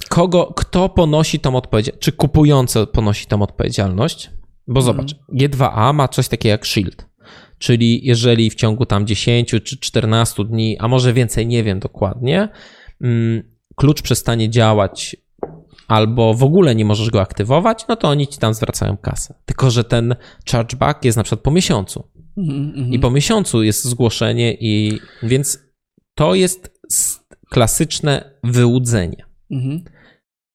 Kogo, 0.09 0.53
kto 0.55 0.89
ponosi 0.89 1.39
tą 1.39 1.55
odpowiedzialność? 1.55 2.05
Czy 2.05 2.11
kupujący 2.11 2.87
ponosi 2.87 3.25
tą 3.25 3.41
odpowiedzialność? 3.41 4.31
Bo 4.67 4.79
mhm. 4.79 4.85
zobacz, 4.85 5.15
G2A 5.39 5.93
ma 5.93 6.07
coś 6.07 6.27
takiego 6.27 6.51
jak 6.51 6.65
Shield. 6.65 7.05
Czyli 7.57 8.05
jeżeli 8.05 8.49
w 8.49 8.55
ciągu 8.55 8.85
tam 8.85 9.07
10 9.07 9.49
czy 9.49 9.77
14 9.77 10.45
dni, 10.45 10.77
a 10.79 10.87
może 10.87 11.13
więcej, 11.13 11.47
nie 11.47 11.63
wiem 11.63 11.79
dokładnie, 11.79 12.49
mm, 13.01 13.43
klucz 13.75 14.01
przestanie 14.01 14.49
działać 14.49 15.15
albo 15.87 16.33
w 16.33 16.43
ogóle 16.43 16.75
nie 16.75 16.85
możesz 16.85 17.09
go 17.09 17.21
aktywować, 17.21 17.85
no 17.87 17.95
to 17.95 18.07
oni 18.07 18.27
ci 18.27 18.39
tam 18.39 18.53
zwracają 18.53 18.97
kasę. 18.97 19.33
Tylko, 19.45 19.71
że 19.71 19.83
ten 19.83 20.15
chargeback 20.51 21.05
jest 21.05 21.17
na 21.17 21.23
przykład 21.23 21.41
po 21.41 21.51
miesiącu. 21.51 22.09
Mm 22.37 22.71
-hmm. 22.71 22.93
I 22.93 22.99
po 22.99 23.11
miesiącu 23.11 23.63
jest 23.63 23.85
zgłoszenie, 23.85 24.53
i 24.59 24.99
więc 25.23 25.59
to 26.15 26.35
jest 26.35 26.79
klasyczne 27.49 28.39
wyłudzenie. 28.43 29.25
Mm 29.51 29.63
-hmm. 29.63 29.79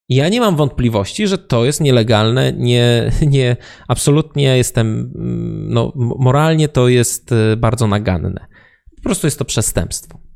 Ja 0.09 0.29
nie 0.29 0.41
mam 0.41 0.57
wątpliwości, 0.57 1.27
że 1.27 1.39
to 1.39 1.65
jest 1.65 1.81
nielegalne, 1.81 2.53
nie, 2.53 3.11
nie, 3.27 3.57
absolutnie 3.89 4.57
jestem, 4.57 5.13
no, 5.69 5.93
moralnie 5.97 6.69
to 6.69 6.89
jest 6.89 7.33
e, 7.33 7.57
bardzo 7.57 7.87
naganne. 7.87 8.47
Po 8.97 9.03
prostu 9.03 9.27
jest 9.27 9.39
to 9.39 9.45
przestępstwo. 9.45 10.28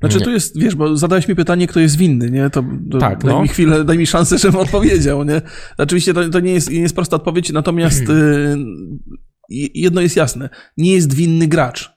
Znaczy, 0.00 0.18
nie. 0.18 0.24
tu 0.24 0.30
jest, 0.30 0.58
wiesz, 0.58 0.74
bo 0.74 0.96
zadałeś 0.96 1.28
mi 1.28 1.34
pytanie, 1.34 1.66
kto 1.66 1.80
jest 1.80 1.96
winny, 1.96 2.30
nie? 2.30 2.50
To, 2.50 2.64
to 2.90 2.98
tak, 2.98 3.24
daj 3.24 3.34
no. 3.34 3.42
mi 3.42 3.48
chwilę, 3.48 3.84
daj 3.84 3.98
mi 3.98 4.06
szansę, 4.06 4.38
żebym 4.42 4.60
odpowiedział, 4.60 5.24
nie? 5.24 5.42
Oczywiście 5.78 6.14
to, 6.14 6.28
to 6.28 6.40
nie, 6.40 6.52
jest, 6.52 6.70
nie 6.70 6.80
jest 6.80 6.94
prosta 6.94 7.16
odpowiedź, 7.16 7.52
natomiast 7.52 8.08
y, 8.10 8.56
jedno 9.74 10.00
jest 10.00 10.16
jasne. 10.16 10.48
Nie 10.76 10.92
jest 10.92 11.14
winny 11.14 11.48
gracz. 11.48 11.92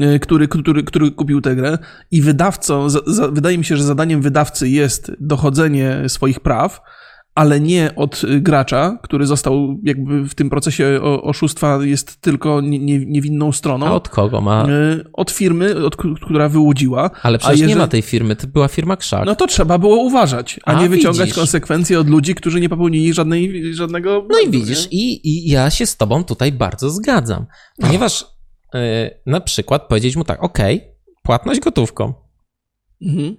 e, 0.00 0.18
który, 0.18 0.48
który, 0.48 0.82
który 0.82 1.10
kupił 1.10 1.40
tę 1.40 1.56
grę 1.56 1.78
i 2.10 2.22
wydawcą, 2.22 2.90
za, 2.90 3.00
za, 3.06 3.28
wydaje 3.28 3.58
mi 3.58 3.64
się, 3.64 3.76
że 3.76 3.84
zadaniem 3.84 4.22
wydawcy 4.22 4.68
jest 4.68 5.12
dochodzenie 5.20 6.02
swoich 6.08 6.40
praw, 6.40 6.80
ale 7.34 7.60
nie 7.60 7.94
od 7.96 8.24
y, 8.24 8.40
gracza, 8.40 8.98
który 9.02 9.26
został 9.26 9.78
jakby 9.82 10.24
w 10.28 10.34
tym 10.34 10.50
procesie 10.50 11.00
oszustwa 11.02 11.78
jest 11.82 12.20
tylko 12.20 12.60
niewinną 12.60 13.52
stroną. 13.52 13.86
A 13.86 13.92
od 13.92 14.08
kogo 14.08 14.40
ma? 14.40 14.66
Y, 14.68 15.04
od 15.12 15.30
firmy, 15.30 15.86
od, 15.86 15.96
która 15.96 16.48
wyłudziła. 16.48 17.10
Ale 17.22 17.38
przecież 17.38 17.58
jeżeli... 17.58 17.74
nie 17.74 17.80
ma 17.80 17.88
tej 17.88 18.02
firmy, 18.02 18.36
to 18.36 18.46
była 18.46 18.68
firma 18.68 18.96
Krzak. 18.96 19.26
No 19.26 19.36
to 19.36 19.46
trzeba 19.46 19.78
było 19.78 19.96
uważać, 19.96 20.60
a, 20.64 20.72
a 20.72 20.82
nie 20.82 20.88
wyciągać 20.88 21.26
widzisz. 21.26 21.34
konsekwencji 21.34 21.96
od 21.96 22.08
ludzi, 22.08 22.34
którzy 22.34 22.60
nie 22.60 22.68
popełnili 22.68 23.12
żadnej, 23.14 23.74
żadnego... 23.74 24.26
No 24.30 24.38
i 24.38 24.50
widzisz, 24.50 24.88
i, 24.90 25.28
i 25.28 25.50
ja 25.50 25.70
się 25.70 25.86
z 25.86 25.96
tobą 25.96 26.24
tutaj 26.24 26.52
bardzo 26.52 26.90
zgadzam, 26.90 27.46
ponieważ 27.80 28.24
yy, 28.74 28.80
na 29.26 29.40
przykład 29.40 29.88
powiedzieć 29.88 30.16
mu 30.16 30.24
tak, 30.24 30.42
ok, 30.44 30.58
płatność 31.22 31.60
gotówką. 31.60 32.14
Mhm. 33.02 33.36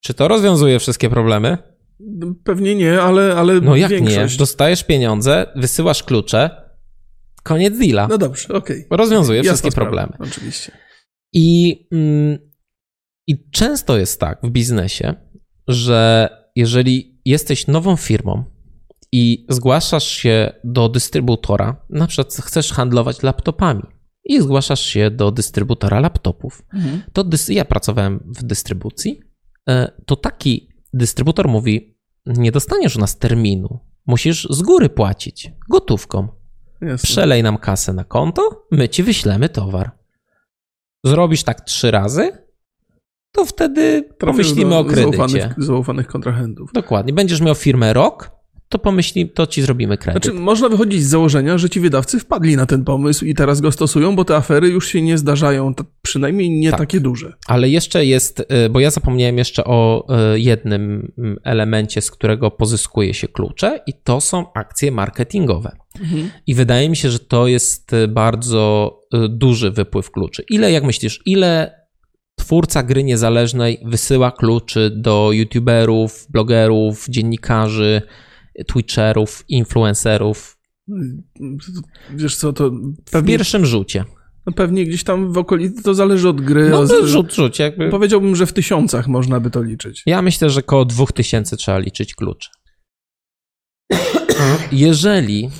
Czy 0.00 0.14
to 0.14 0.28
rozwiązuje 0.28 0.78
wszystkie 0.78 1.10
problemy? 1.10 1.71
Pewnie 2.44 2.74
nie, 2.74 3.02
ale, 3.02 3.34
ale 3.34 3.60
No 3.60 3.76
jak 3.76 3.90
większość. 3.90 4.32
nie? 4.32 4.38
Dostajesz 4.38 4.84
pieniądze, 4.84 5.46
wysyłasz 5.56 6.02
klucze, 6.02 6.50
koniec 7.42 7.78
deala. 7.78 8.08
No 8.08 8.18
dobrze, 8.18 8.48
okej. 8.48 8.86
Okay. 8.86 8.98
Rozwiązuje 8.98 9.38
Jasna 9.38 9.52
wszystkie 9.52 9.70
sprawa, 9.70 9.90
problemy. 9.90 10.30
Oczywiście. 10.30 10.72
I, 11.32 11.78
mm, 11.92 12.38
I 13.26 13.50
często 13.50 13.98
jest 13.98 14.20
tak 14.20 14.38
w 14.42 14.50
biznesie, 14.50 15.14
że 15.68 16.28
jeżeli 16.56 17.20
jesteś 17.24 17.66
nową 17.66 17.96
firmą 17.96 18.44
i 19.12 19.46
zgłaszasz 19.48 20.08
się 20.08 20.52
do 20.64 20.88
dystrybutora, 20.88 21.86
na 21.90 22.06
przykład 22.06 22.34
chcesz 22.34 22.72
handlować 22.72 23.22
laptopami 23.22 23.82
i 24.24 24.40
zgłaszasz 24.40 24.80
się 24.80 25.10
do 25.10 25.30
dystrybutora 25.30 26.00
laptopów, 26.00 26.62
mhm. 26.74 27.02
to 27.12 27.24
dys- 27.24 27.52
ja 27.52 27.64
pracowałem 27.64 28.20
w 28.38 28.42
dystrybucji, 28.42 29.20
e, 29.68 29.92
to 30.06 30.16
taki 30.16 30.71
dystrybutor 30.92 31.48
mówi: 31.48 31.96
Nie 32.26 32.52
dostaniesz 32.52 32.96
u 32.96 33.00
nas 33.00 33.18
terminu, 33.18 33.78
musisz 34.06 34.46
z 34.50 34.62
góry 34.62 34.88
płacić 34.88 35.52
gotówką. 35.70 36.28
Jasne. 36.80 37.06
Przelej 37.06 37.42
nam 37.42 37.58
kasę 37.58 37.92
na 37.92 38.04
konto, 38.04 38.66
my 38.70 38.88
ci 38.88 39.02
wyślemy 39.02 39.48
towar. 39.48 39.90
Zrobisz 41.04 41.42
tak 41.42 41.60
trzy 41.60 41.90
razy, 41.90 42.32
to 43.32 43.44
wtedy 43.44 44.02
Trafisz 44.02 44.18
pomyślimy 44.18 44.76
o 44.76 44.84
kredycie. 44.84 45.18
Zaufanych, 45.18 45.54
zaufanych 45.58 46.06
kontrahentów. 46.06 46.70
Dokładnie. 46.72 47.12
Będziesz 47.12 47.40
miał 47.40 47.54
firmę 47.54 47.92
rok, 47.92 48.30
to 48.72 48.78
pomyśli, 48.78 49.28
to 49.28 49.46
ci 49.46 49.62
zrobimy 49.62 49.98
kredyt. 49.98 50.24
Znaczy, 50.24 50.38
można 50.38 50.68
wychodzić 50.68 51.02
z 51.02 51.08
założenia, 51.08 51.58
że 51.58 51.70
ci 51.70 51.80
wydawcy 51.80 52.18
wpadli 52.18 52.56
na 52.56 52.66
ten 52.66 52.84
pomysł 52.84 53.24
i 53.24 53.34
teraz 53.34 53.60
go 53.60 53.72
stosują, 53.72 54.16
bo 54.16 54.24
te 54.24 54.36
afery 54.36 54.68
już 54.68 54.88
się 54.88 55.02
nie 55.02 55.18
zdarzają, 55.18 55.74
przynajmniej 56.02 56.50
nie 56.50 56.70
tak. 56.70 56.78
takie 56.78 57.00
duże. 57.00 57.32
Ale 57.46 57.68
jeszcze 57.68 58.06
jest, 58.06 58.40
y, 58.40 58.70
bo 58.70 58.80
ja 58.80 58.90
zapomniałem 58.90 59.38
jeszcze 59.38 59.64
o 59.64 60.06
y, 60.34 60.40
jednym 60.40 61.12
mm, 61.18 61.36
elemencie, 61.44 62.00
z 62.00 62.10
którego 62.10 62.50
pozyskuje 62.50 63.14
się 63.14 63.28
klucze, 63.28 63.80
i 63.86 63.92
to 64.04 64.20
są 64.20 64.52
akcje 64.52 64.92
marketingowe. 64.92 65.76
Mhm. 66.00 66.30
I 66.46 66.54
wydaje 66.54 66.88
mi 66.88 66.96
się, 66.96 67.10
że 67.10 67.18
to 67.18 67.46
jest 67.46 67.92
y, 67.92 68.08
bardzo 68.08 68.98
duży 69.28 69.70
wypływ 69.70 70.10
kluczy. 70.10 70.44
Ile, 70.50 70.72
jak 70.72 70.84
myślisz, 70.84 71.20
ile 71.26 71.82
twórca 72.36 72.82
gry 72.82 73.04
niezależnej 73.04 73.78
wysyła 73.84 74.30
kluczy 74.30 74.90
do 74.96 75.32
youtuberów, 75.32 76.26
blogerów, 76.30 77.06
dziennikarzy, 77.08 78.02
twitcherów, 78.66 79.44
influencerów. 79.48 80.58
Wiesz 82.10 82.36
co, 82.36 82.52
to 82.52 82.70
pewnie... 83.10 83.22
W 83.22 83.26
pierwszym 83.26 83.66
rzucie. 83.66 84.04
No 84.46 84.52
pewnie 84.52 84.84
gdzieś 84.86 85.04
tam 85.04 85.32
w 85.32 85.38
okolicy, 85.38 85.82
to 85.82 85.94
zależy 85.94 86.28
od 86.28 86.40
gry. 86.40 86.68
No 86.68 86.86
to 86.86 87.06
rzut, 87.06 87.32
rzut. 87.32 87.58
Jakby... 87.58 87.90
Powiedziałbym, 87.90 88.36
że 88.36 88.46
w 88.46 88.52
tysiącach 88.52 89.08
można 89.08 89.40
by 89.40 89.50
to 89.50 89.62
liczyć. 89.62 90.02
Ja 90.06 90.22
myślę, 90.22 90.50
że 90.50 90.60
około 90.60 90.84
dwóch 90.84 91.12
tysięcy 91.12 91.56
trzeba 91.56 91.78
liczyć 91.78 92.14
klucz. 92.14 92.50
Jeżeli 94.72 95.50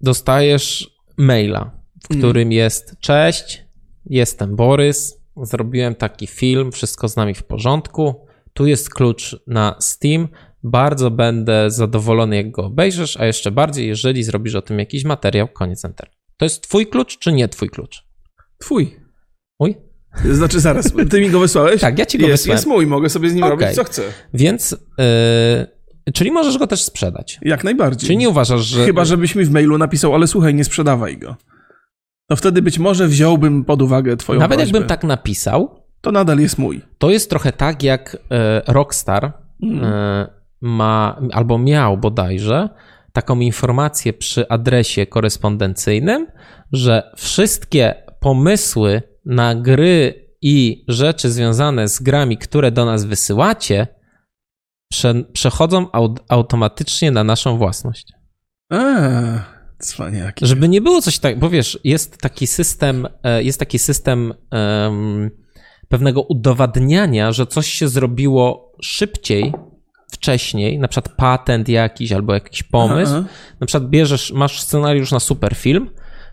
dostajesz 0.00 0.90
maila, 1.16 1.70
w 2.02 2.10
mm. 2.10 2.22
którym 2.22 2.52
jest 2.52 2.96
cześć, 3.00 3.64
jestem 4.06 4.56
Borys, 4.56 5.16
zrobiłem 5.42 5.94
taki 5.94 6.26
film, 6.26 6.72
wszystko 6.72 7.08
z 7.08 7.16
nami 7.16 7.34
w 7.34 7.42
porządku, 7.42 8.26
tu 8.52 8.66
jest 8.66 8.90
klucz 8.90 9.36
na 9.46 9.76
Steam, 9.80 10.28
bardzo 10.64 11.10
będę 11.10 11.70
zadowolony, 11.70 12.36
jak 12.36 12.50
go 12.50 12.64
obejrzysz, 12.64 13.16
a 13.16 13.26
jeszcze 13.26 13.50
bardziej, 13.50 13.88
jeżeli 13.88 14.22
zrobisz 14.22 14.54
o 14.54 14.62
tym 14.62 14.78
jakiś 14.78 15.04
materiał, 15.04 15.48
koniec 15.48 15.84
enter. 15.84 16.10
To 16.36 16.44
jest 16.44 16.62
twój 16.62 16.86
klucz, 16.86 17.18
czy 17.18 17.32
nie 17.32 17.48
twój 17.48 17.70
klucz? 17.70 18.04
Twój. 18.58 18.96
Mój? 19.60 19.76
Znaczy 20.32 20.60
zaraz, 20.60 20.92
ty 21.10 21.20
mi 21.20 21.30
go 21.30 21.40
wysłałeś? 21.40 21.80
tak, 21.88 21.98
ja 21.98 22.06
ci 22.06 22.18
go 22.18 22.26
jest, 22.26 22.42
wysłałem. 22.42 22.56
Jest 22.56 22.66
mój, 22.66 22.86
mogę 22.86 23.08
sobie 23.08 23.30
z 23.30 23.34
nim 23.34 23.44
okay. 23.44 23.56
robić 23.56 23.76
co 23.76 23.84
chcę. 23.84 24.02
Więc, 24.34 24.76
yy, 26.06 26.12
czyli 26.12 26.30
możesz 26.30 26.58
go 26.58 26.66
też 26.66 26.82
sprzedać. 26.82 27.38
Jak 27.42 27.64
najbardziej. 27.64 28.06
Czyli 28.06 28.16
nie 28.16 28.28
uważasz, 28.28 28.60
że... 28.60 28.86
Chyba, 28.86 29.04
żebyś 29.04 29.34
mi 29.34 29.44
w 29.44 29.50
mailu 29.50 29.78
napisał, 29.78 30.14
ale 30.14 30.26
słuchaj, 30.26 30.54
nie 30.54 30.64
sprzedawaj 30.64 31.18
go. 31.18 31.36
To 32.28 32.36
wtedy 32.36 32.62
być 32.62 32.78
może 32.78 33.08
wziąłbym 33.08 33.64
pod 33.64 33.82
uwagę 33.82 34.16
twoją 34.16 34.40
Nawet 34.40 34.58
prośbę. 34.58 34.78
jakbym 34.78 34.88
tak 34.88 35.04
napisał... 35.04 35.84
To 36.00 36.12
nadal 36.12 36.38
jest 36.38 36.58
mój. 36.58 36.82
To 36.98 37.10
jest 37.10 37.30
trochę 37.30 37.52
tak, 37.52 37.82
jak 37.82 38.16
e, 38.30 38.62
Rockstar... 38.66 39.32
Mm. 39.62 39.84
E, 39.84 40.43
ma, 40.64 41.20
albo 41.32 41.58
miał 41.58 41.98
bodajże, 41.98 42.68
taką 43.12 43.40
informację 43.40 44.12
przy 44.12 44.48
adresie 44.48 45.06
korespondencyjnym, 45.06 46.26
że 46.72 47.12
wszystkie 47.16 47.94
pomysły 48.20 49.02
na 49.24 49.54
gry 49.54 50.28
i 50.42 50.84
rzeczy 50.88 51.30
związane 51.30 51.88
z 51.88 52.02
grami, 52.02 52.38
które 52.38 52.70
do 52.70 52.84
nas 52.84 53.04
wysyłacie, 53.04 53.86
prze, 54.90 55.14
przechodzą 55.32 55.86
aut, 55.92 56.20
automatycznie 56.28 57.10
na 57.10 57.24
naszą 57.24 57.58
własność. 57.58 58.12
Eee, 58.70 59.40
cwaniaki. 59.78 60.46
Żeby 60.46 60.68
nie 60.68 60.80
było 60.80 61.02
coś 61.02 61.18
tak, 61.18 61.38
bo 61.38 61.50
wiesz, 61.50 61.78
jest 61.84 62.18
taki 62.18 62.46
system, 62.46 63.06
e, 63.22 63.42
jest 63.42 63.58
taki 63.58 63.78
system 63.78 64.34
um, 64.52 65.30
pewnego 65.88 66.22
udowadniania, 66.22 67.32
że 67.32 67.46
coś 67.46 67.68
się 67.68 67.88
zrobiło 67.88 68.72
szybciej 68.82 69.52
wcześniej, 70.14 70.78
na 70.78 70.88
przykład 70.88 71.16
patent 71.16 71.68
jakiś 71.68 72.12
albo 72.12 72.34
jakiś 72.34 72.62
pomysł, 72.62 73.12
aha, 73.12 73.24
aha. 73.26 73.34
na 73.60 73.66
przykład 73.66 73.90
bierzesz, 73.90 74.32
masz 74.32 74.60
scenariusz 74.60 75.12
na 75.12 75.20
super 75.20 75.54
film, 75.54 75.90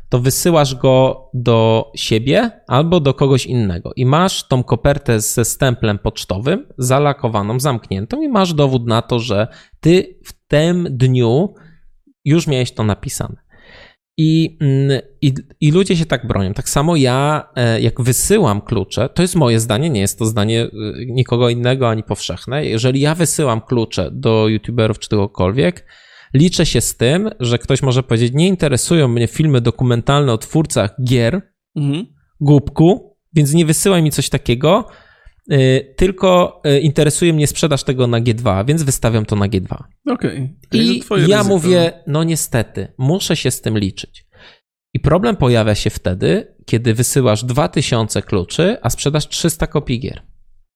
to 0.10 0.20
wysyłasz 0.20 0.76
go 0.76 1.30
do 1.34 1.92
siebie 1.96 2.52
albo 2.68 3.00
do 3.00 3.14
kogoś 3.14 3.46
innego 3.46 3.92
i 3.96 4.06
masz 4.06 4.48
tą 4.48 4.64
kopertę 4.64 5.22
ze 5.22 5.46
stemplem 5.46 6.00
pocztowym, 6.00 6.68
zalakowaną, 6.78 7.60
zamkniętą 7.60 8.22
i 8.22 8.30
masz 8.30 8.54
dowód 8.54 8.88
na 8.88 9.02
to, 9.02 9.20
że 9.20 9.48
ty 9.80 10.20
w 10.26 10.34
tym 10.48 10.88
dniu 10.90 11.54
już 12.26 12.48
miałeś 12.48 12.72
to 12.72 12.84
napisane. 12.84 13.36
I, 14.18 14.58
mm, 14.62 15.01
i, 15.22 15.34
I 15.62 15.72
ludzie 15.72 15.96
się 15.96 16.06
tak 16.06 16.27
bronią. 16.27 16.53
Tak 16.53 16.70
samo 16.70 16.96
ja, 16.96 17.50
e, 17.56 17.82
jak 17.82 18.01
wysyłam 18.01 18.62
klucze, 18.62 19.10
to 19.10 19.22
jest 19.22 19.36
moje 19.36 19.60
zdanie, 19.60 19.89
nie 19.89 20.01
jest 20.01 20.20
to 20.20 20.25
zdanie 20.25 20.63
e, 20.63 20.70
nikogo 21.06 21.50
innego 21.50 21.89
ani 21.89 22.03
powszechne. 22.03 22.65
Jeżeli 22.65 23.00
ja 23.00 23.15
wysyłam 23.15 23.62
klucze 23.62 24.10
do 24.13 24.48
YouTuberów 24.48 25.00
czy 25.00 25.10
kogokolwiek, 25.10 25.86
liczę 26.34 26.65
się 26.65 26.82
z 26.82 26.98
tym, 26.98 27.30
że 27.39 27.58
ktoś 27.58 27.82
może 27.82 28.03
powiedzieć: 28.03 28.34
Nie 28.34 28.48
interesują 28.48 29.08
mnie 29.08 29.27
filmy 29.27 29.62
dokumentalne 29.62 30.34
o 30.34 30.38
twórcach 30.38 30.96
gier, 31.03 31.41
mhm. 31.75 32.06
głupku, 32.39 33.18
więc 33.34 33.53
nie 33.53 33.65
wysyłaj 33.65 34.03
mi 34.03 34.12
coś 34.12 34.30
takiego. 34.30 34.88
Y, 35.51 35.93
tylko 35.98 36.62
y, 36.67 36.79
interesuje 36.79 37.34
mnie 37.34 37.48
sprzedaż 37.48 37.84
tego 37.84 38.08
na 38.08 38.22
G2, 38.22 38.65
więc 38.65 38.84
wystawiam 38.84 39.25
to 39.25 39.36
na 39.36 39.48
G2. 39.48 39.84
Okej. 40.08 40.55
Okay. 40.67 40.81
I 40.81 41.03
ja 41.27 41.38
ryzyko. 41.38 41.43
mówię, 41.43 42.03
no 42.08 42.24
niestety, 42.24 42.93
muszę 42.98 43.36
się 43.36 43.51
z 43.51 43.62
tym 43.62 43.77
liczyć. 43.77 44.25
I 44.93 45.00
problem 45.00 45.36
pojawia 45.36 45.75
się 45.75 45.89
wtedy, 45.89 46.55
kiedy 46.65 46.93
wysyłasz 46.93 47.43
2000 47.43 48.22
kluczy, 48.22 48.77
a 48.81 48.89
sprzedasz 48.89 49.27
300 49.27 49.67
kopii 49.67 50.00
gier. 50.00 50.22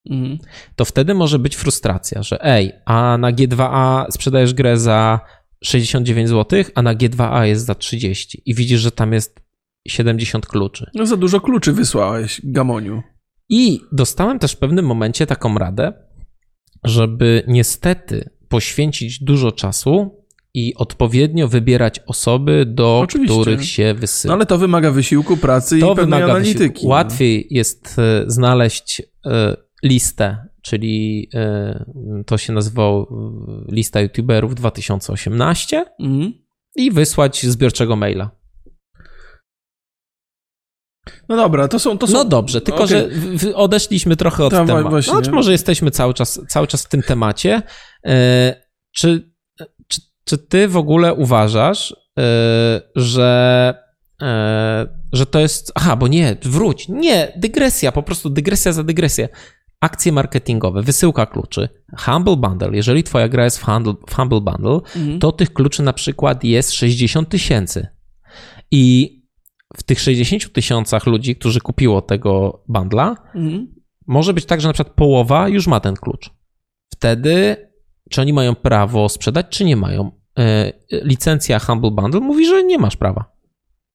Mhm. 0.10 0.38
To 0.75 0.86
wtedy 0.86 1.13
może 1.13 1.39
być 1.39 1.55
frustracja, 1.55 2.24
że 2.24 2.46
ej, 2.46 2.72
a 2.86 3.17
na 3.17 3.34
G2A 3.34 4.05
sprzedajesz 4.12 4.53
grę 4.53 4.77
za 4.77 5.20
69 5.63 6.29
zł, 6.29 6.63
a 6.75 6.82
na 6.82 6.96
G2A 6.96 7.41
jest 7.44 7.65
za 7.65 7.75
30 7.75 8.41
i 8.46 8.55
widzisz, 8.55 8.82
że 8.82 8.91
tam 8.91 9.13
jest 9.13 9.39
70 9.88 10.48
kluczy. 10.48 10.89
No 10.94 11.05
za 11.05 11.17
dużo 11.17 11.41
kluczy 11.41 11.74
wysłałeś, 11.74 12.41
Gamoniu. 12.44 13.03
I 13.50 13.82
dostałem 13.92 14.40
też 14.40 14.52
w 14.52 14.58
pewnym 14.58 14.86
momencie 14.86 15.28
taką 15.28 15.58
radę, 15.58 15.94
żeby 16.84 17.44
niestety 17.48 18.30
poświęcić 18.50 19.24
dużo 19.24 19.52
czasu 19.52 20.25
i 20.54 20.75
odpowiednio 20.75 21.48
wybierać 21.48 22.00
osoby, 22.08 22.66
do 22.68 23.00
Oczywiście. 23.00 23.42
których 23.42 23.66
się 23.66 23.94
wysyła. 23.94 24.30
No 24.30 24.36
ale 24.36 24.46
to 24.46 24.58
wymaga 24.58 24.92
wysiłku, 24.92 25.38
pracy 25.38 25.80
to 25.80 25.94
i 25.94 25.96
pewnej 25.96 26.24
analityki. 26.24 26.60
Wysiłku. 26.60 26.88
Łatwiej 26.88 27.48
jest 27.50 28.00
e, 28.00 28.24
znaleźć 28.28 29.02
e, 29.25 29.58
listę, 29.84 30.48
czyli 30.62 31.30
e, 31.34 31.86
to 32.25 32.38
się 32.38 32.54
nazywało 32.54 33.10
lista 33.72 34.02
youtuberów 34.02 34.56
2018 34.56 35.86
mm. 36.00 36.34
i 36.75 36.92
wysłać 36.92 37.46
zbiorczego 37.46 37.96
maila. 37.96 38.32
No 41.30 41.36
dobra, 41.36 41.68
to 41.68 41.80
są... 41.80 41.98
To 41.98 42.08
są... 42.08 42.14
No 42.14 42.26
dobrze, 42.26 42.62
tylko 42.62 42.84
okay. 42.84 43.08
że 43.38 43.56
odeszliśmy 43.56 44.16
trochę 44.16 44.46
od 44.46 44.52
to 44.52 44.66
tematu. 44.66 44.90
Właśnie, 44.90 45.14
no, 45.14 45.32
może 45.32 45.52
jesteśmy 45.52 45.92
cały 45.92 46.14
czas, 46.14 46.42
cały 46.50 46.68
czas 46.68 46.84
w 46.84 46.90
tym 46.90 47.02
temacie. 47.02 47.62
E, 48.06 48.56
czy, 48.92 49.32
czy, 49.88 50.02
czy 50.26 50.38
ty 50.38 50.68
w 50.68 50.78
ogóle 50.78 51.14
uważasz, 51.14 51.96
e, 52.20 52.82
że 52.96 53.74
e, 54.22 54.88
że 55.14 55.26
to 55.26 55.40
jest. 55.40 55.72
Aha, 55.76 55.96
bo 55.96 56.08
nie, 56.08 56.38
wróć. 56.44 56.88
Nie, 56.90 57.34
dygresja, 57.38 57.92
po 57.92 58.04
prostu 58.04 58.30
dygresja 58.30 58.74
za 58.74 58.84
dygresję. 58.84 59.30
Akcje 59.82 60.12
marketingowe, 60.12 60.82
wysyłka 60.82 61.26
kluczy, 61.26 61.70
Humble 61.98 62.36
Bundle. 62.36 62.70
Jeżeli 62.74 63.04
twoja 63.04 63.30
gra 63.30 63.44
jest 63.44 63.60
w 63.60 63.64
Humble, 63.64 63.94
w 64.08 64.16
humble 64.16 64.42
Bundle, 64.42 64.80
mhm. 64.96 65.20
to 65.20 65.32
tych 65.32 65.54
kluczy 65.54 65.84
na 65.84 65.94
przykład 65.94 66.44
jest 66.44 66.74
60 66.74 67.30
tysięcy. 67.30 67.88
I 68.72 69.16
w 69.77 69.84
tych 69.84 70.00
60 70.00 70.53
tysiącach 70.53 71.05
ludzi, 71.05 71.36
którzy 71.36 71.60
kupiło 71.60 72.01
tego 72.01 72.63
bundla, 72.67 73.15
mhm. 73.36 73.67
może 74.08 74.34
być 74.34 74.46
tak, 74.46 74.62
że 74.62 74.67
na 74.67 74.74
przykład 74.74 74.96
połowa 74.96 75.48
już 75.50 75.67
ma 75.67 75.79
ten 75.79 75.96
klucz. 75.96 76.29
Wtedy, 76.94 77.55
czy 78.10 78.22
oni 78.22 78.34
mają 78.34 78.55
prawo 78.55 79.10
sprzedać, 79.10 79.46
czy 79.50 79.65
nie 79.65 79.75
mają? 79.75 80.12
E, 80.39 80.74
licencja 80.91 81.60
Humble 81.60 81.91
Bundle 81.91 82.20
mówi, 82.20 82.48
że 82.48 82.63
nie 82.63 82.77
masz 82.77 82.98
prawa. 82.98 83.36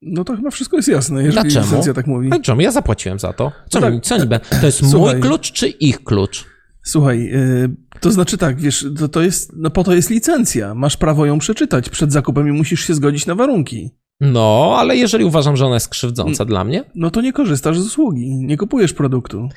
No 0.02 0.24
to 0.24 0.36
chyba 0.36 0.50
wszystko 0.50 0.76
jest 0.76 0.88
jasne, 0.88 1.22
jeżeli 1.24 1.42
Dlaczego? 1.42 1.66
licencja 1.66 1.94
tak 1.94 2.06
mówi. 2.06 2.28
Dlaczego? 2.28 2.60
Ja 2.60 2.72
zapłaciłem 2.72 3.18
za 3.18 3.32
to. 3.32 3.52
Co, 3.68 3.80
no 3.80 3.90
tak. 3.90 4.02
co 4.02 4.18
niby? 4.18 4.40
To 4.60 4.66
jest 4.66 4.90
Słuchaj, 4.90 5.14
mój 5.14 5.22
klucz 5.22 5.52
czy 5.52 5.68
ich 5.68 6.04
klucz? 6.04 6.46
Słuchaj, 6.82 7.24
yy, 7.24 7.76
to 8.00 8.10
znaczy 8.10 8.38
tak, 8.38 8.60
wiesz, 8.60 8.86
to, 8.98 9.08
to 9.08 9.22
jest, 9.22 9.52
no 9.56 9.70
po 9.70 9.84
to 9.84 9.94
jest 9.94 10.10
licencja. 10.10 10.74
Masz 10.74 10.96
prawo 10.96 11.26
ją 11.26 11.38
przeczytać 11.38 11.88
przed 11.88 12.12
zakupem 12.12 12.48
i 12.48 12.52
musisz 12.52 12.86
się 12.86 12.94
zgodzić 12.94 13.26
na 13.26 13.34
warunki. 13.34 13.90
No, 14.20 14.74
ale 14.78 14.96
jeżeli 14.96 15.24
uważam, 15.24 15.56
że 15.56 15.66
ona 15.66 15.74
jest 15.74 15.88
krzywdząca 15.88 16.44
dla 16.44 16.64
mnie. 16.64 16.84
No 16.94 17.10
to 17.10 17.20
nie 17.20 17.32
korzystasz 17.32 17.78
z 17.78 17.86
usługi, 17.86 18.36
nie 18.36 18.56
kupujesz 18.56 18.92
produktu. 18.92 19.48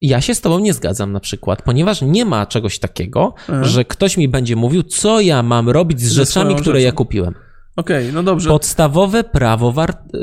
Ja 0.00 0.20
się 0.20 0.34
z 0.34 0.40
tobą 0.40 0.58
nie 0.58 0.72
zgadzam 0.72 1.12
na 1.12 1.20
przykład, 1.20 1.62
ponieważ 1.62 2.02
nie 2.02 2.24
ma 2.24 2.46
czegoś 2.46 2.78
takiego, 2.78 3.34
e? 3.48 3.64
że 3.64 3.84
ktoś 3.84 4.16
mi 4.16 4.28
będzie 4.28 4.56
mówił, 4.56 4.82
co 4.82 5.20
ja 5.20 5.42
mam 5.42 5.68
robić 5.68 6.00
z 6.00 6.12
rzeczami, 6.12 6.54
które 6.54 6.80
rzeczą. 6.80 6.84
ja 6.84 6.92
kupiłem. 6.92 7.34
Okej, 7.76 8.02
okay, 8.02 8.12
no 8.12 8.22
dobrze. 8.22 8.48
Podstawowe 8.48 9.24
prawo 9.24 9.74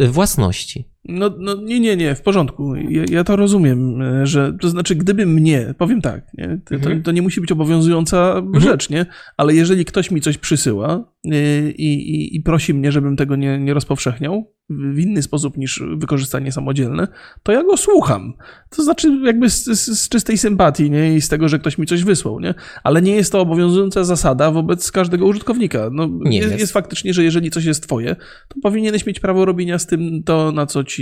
własności. 0.09 0.94
No, 1.07 1.35
no 1.39 1.55
nie, 1.55 1.79
nie, 1.79 1.97
nie, 1.97 2.15
w 2.15 2.21
porządku. 2.21 2.75
Ja, 2.75 3.03
ja, 3.09 3.23
to 3.23 3.35
rozumiem, 3.35 4.01
e, 4.01 4.27
że 4.27 4.57
to 4.61 4.69
znaczy, 4.69 4.95
gdyby 4.95 5.25
mnie, 5.25 5.73
powiem 5.77 6.01
tak, 6.01 6.33
nie, 6.33 6.59
to, 6.65 6.75
mhm. 6.75 7.03
to, 7.03 7.11
nie 7.11 7.21
musi 7.21 7.41
być 7.41 7.51
obowiązująca 7.51 8.33
mhm. 8.37 8.63
rzecz, 8.63 8.89
nie? 8.89 9.05
Ale 9.37 9.53
jeżeli 9.53 9.85
ktoś 9.85 10.11
mi 10.11 10.21
coś 10.21 10.37
przysyła 10.37 11.13
e, 11.25 11.69
i, 11.69 12.15
i, 12.15 12.35
i 12.35 12.41
prosi 12.41 12.73
mnie, 12.73 12.91
żebym 12.91 13.15
tego 13.15 13.35
nie, 13.35 13.59
nie 13.59 13.73
rozpowszechniał, 13.73 14.55
w 14.69 14.99
inny 14.99 15.21
sposób 15.21 15.57
niż 15.57 15.83
wykorzystanie 15.97 16.51
samodzielne, 16.51 17.07
to 17.43 17.51
ja 17.51 17.63
go 17.63 17.77
słucham. 17.77 18.33
To 18.69 18.83
znaczy 18.83 19.19
jakby 19.23 19.49
z, 19.49 19.63
z, 19.65 19.99
z, 19.99 20.09
czystej 20.09 20.37
sympatii, 20.37 20.91
nie? 20.91 21.15
I 21.15 21.21
z 21.21 21.29
tego, 21.29 21.49
że 21.49 21.59
ktoś 21.59 21.77
mi 21.77 21.87
coś 21.87 22.03
wysłał, 22.03 22.39
nie? 22.39 22.53
Ale 22.83 23.01
nie 23.01 23.15
jest 23.15 23.31
to 23.31 23.39
obowiązująca 23.39 24.03
zasada 24.03 24.51
wobec 24.51 24.91
każdego 24.91 25.25
użytkownika. 25.25 25.89
No, 25.91 26.09
nie 26.21 26.37
jest, 26.37 26.59
jest 26.59 26.73
faktycznie, 26.73 27.13
że 27.13 27.23
jeżeli 27.23 27.51
coś 27.51 27.65
jest 27.65 27.83
twoje, 27.83 28.15
to 28.47 28.55
powinieneś 28.63 29.05
mieć 29.05 29.19
prawo 29.19 29.45
robienia 29.45 29.79
z 29.79 29.87
tym 29.87 30.23
to, 30.23 30.51
na 30.51 30.65
co 30.65 30.83
ci 30.83 30.94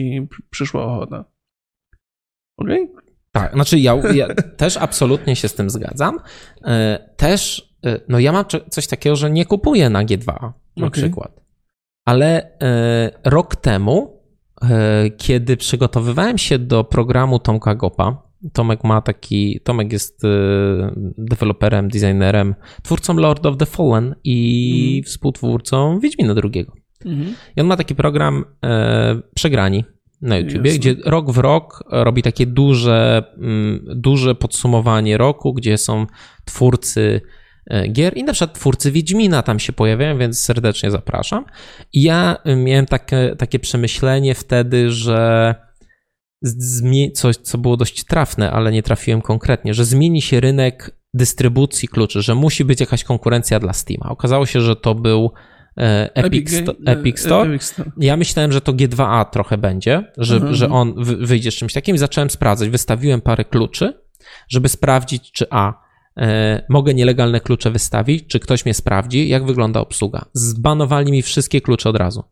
przyszła 0.50 0.86
ochota. 0.86 1.26
Okej? 2.58 2.90
Okay? 2.92 3.04
Tak, 3.32 3.54
znaczy 3.54 3.80
ja, 3.80 3.96
ja 4.14 4.28
też 4.58 4.78
absolutnie 4.78 5.36
się 5.36 5.48
z 5.48 5.56
tym 5.56 5.70
zgadzam. 5.70 6.20
E, 6.66 7.10
też, 7.18 7.74
e, 7.86 8.00
no 8.08 8.20
ja 8.20 8.32
mam 8.32 8.46
coś 8.70 8.88
takiego, 8.88 9.16
że 9.16 9.32
nie 9.32 9.46
kupuję 9.46 9.90
na 9.90 10.06
G2 10.06 10.26
na 10.78 10.88
okay. 10.88 10.92
przykład 10.92 11.44
ale 12.06 12.58
e, 12.62 13.12
rok 13.24 13.56
temu, 13.56 14.24
kiedy 15.18 15.58
przygotowywałem 15.58 16.38
się 16.38 16.60
do 16.60 16.84
programu 16.84 17.40
Tomka 17.40 17.76
Gopa, 17.76 18.24
Tomek 18.54 18.84
ma 18.84 19.02
taki, 19.02 19.60
Tomek 19.64 19.94
jest 19.94 20.22
deweloperem, 21.18 21.88
designerem, 21.88 22.56
twórcą 22.84 23.14
Lord 23.14 23.46
of 23.46 23.58
the 23.58 23.66
Fallen 23.66 24.16
i 24.24 24.92
mm. 24.94 25.04
współtwórcą 25.04 26.00
Wiedźmina 26.00 26.34
Mm. 27.06 27.36
I 27.56 27.62
on 27.62 27.68
ma 27.68 27.78
taki 27.78 27.96
program 27.96 28.46
Przegrani 29.36 29.86
na 30.22 30.38
YouTubie, 30.38 30.70
Jasne. 30.70 30.80
gdzie 30.80 30.96
rok 31.06 31.32
w 31.32 31.38
rok 31.38 31.84
robi 31.90 32.22
takie 32.22 32.46
duże, 32.46 33.24
mm, 33.38 33.86
duże 33.96 34.36
podsumowanie 34.36 35.18
roku, 35.18 35.54
gdzie 35.54 35.78
są 35.78 36.08
twórcy 36.46 37.22
E, 37.68 37.88
gier 37.88 38.18
i 38.18 38.24
na 38.24 38.34
przykład 38.34 38.60
twórcy 38.60 38.92
Wiedźmina 38.92 39.42
tam 39.42 39.60
się 39.60 39.74
pojawiają, 39.74 40.18
więc 40.18 40.40
serdecznie 40.40 40.92
zapraszam. 40.92 41.46
I 41.94 42.02
ja 42.02 42.38
miałem 42.46 42.86
takie, 42.86 43.36
takie 43.38 43.60
przemyślenie 43.60 44.36
wtedy, 44.36 44.92
że 44.92 45.56
coś, 47.14 47.36
co 47.36 47.58
było 47.58 47.78
dość 47.78 48.04
trafne, 48.04 48.52
ale 48.52 48.72
nie 48.72 48.84
trafiłem 48.84 49.22
konkretnie, 49.22 49.74
że 49.74 49.86
zmieni 49.86 50.22
się 50.22 50.40
rynek 50.40 50.98
dystrybucji 51.14 51.88
kluczy, 51.88 52.22
że 52.22 52.36
musi 52.36 52.66
być 52.66 52.80
jakaś 52.80 53.04
konkurencja 53.04 53.60
dla 53.60 53.74
Steama. 53.74 54.10
Okazało 54.10 54.46
się, 54.46 54.62
że 54.62 54.76
to 54.76 54.96
był 54.96 55.32
e, 55.78 56.16
Epic, 56.16 56.54
Epic, 56.54 56.76
Epic, 56.86 57.20
Store. 57.20 57.50
Epic 57.50 57.64
Store. 57.64 57.92
Ja 57.98 58.18
myślałem, 58.18 58.52
że 58.52 58.62
to 58.62 58.74
G2A 58.74 59.26
trochę 59.26 59.58
będzie, 59.58 60.12
że, 60.18 60.36
mhm. 60.36 60.56
że 60.56 60.70
on 60.70 60.94
wyjdzie 61.04 61.52
z 61.52 61.56
czymś 61.56 61.74
takim 61.74 61.98
zacząłem 61.98 62.30
sprawdzać. 62.30 62.70
Wystawiłem 62.70 63.22
parę 63.22 63.46
kluczy, 63.46 63.94
żeby 64.50 64.70
sprawdzić, 64.70 65.32
czy 65.32 65.46
A 65.50 65.84
E, 66.18 66.66
mogę 66.70 66.94
nielegalne 66.94 67.40
klucze 67.40 67.72
wystawić, 67.72 68.28
czy 68.28 68.40
ktoś 68.40 68.66
mnie 68.66 68.74
sprawdzi, 68.74 69.30
jak 69.30 69.46
wygląda 69.46 69.80
obsługa. 69.80 70.26
Zbanowali 70.34 71.12
mi 71.12 71.22
wszystkie 71.22 71.62
klucze 71.62 71.90
od 71.90 71.98
razu. 71.98 72.24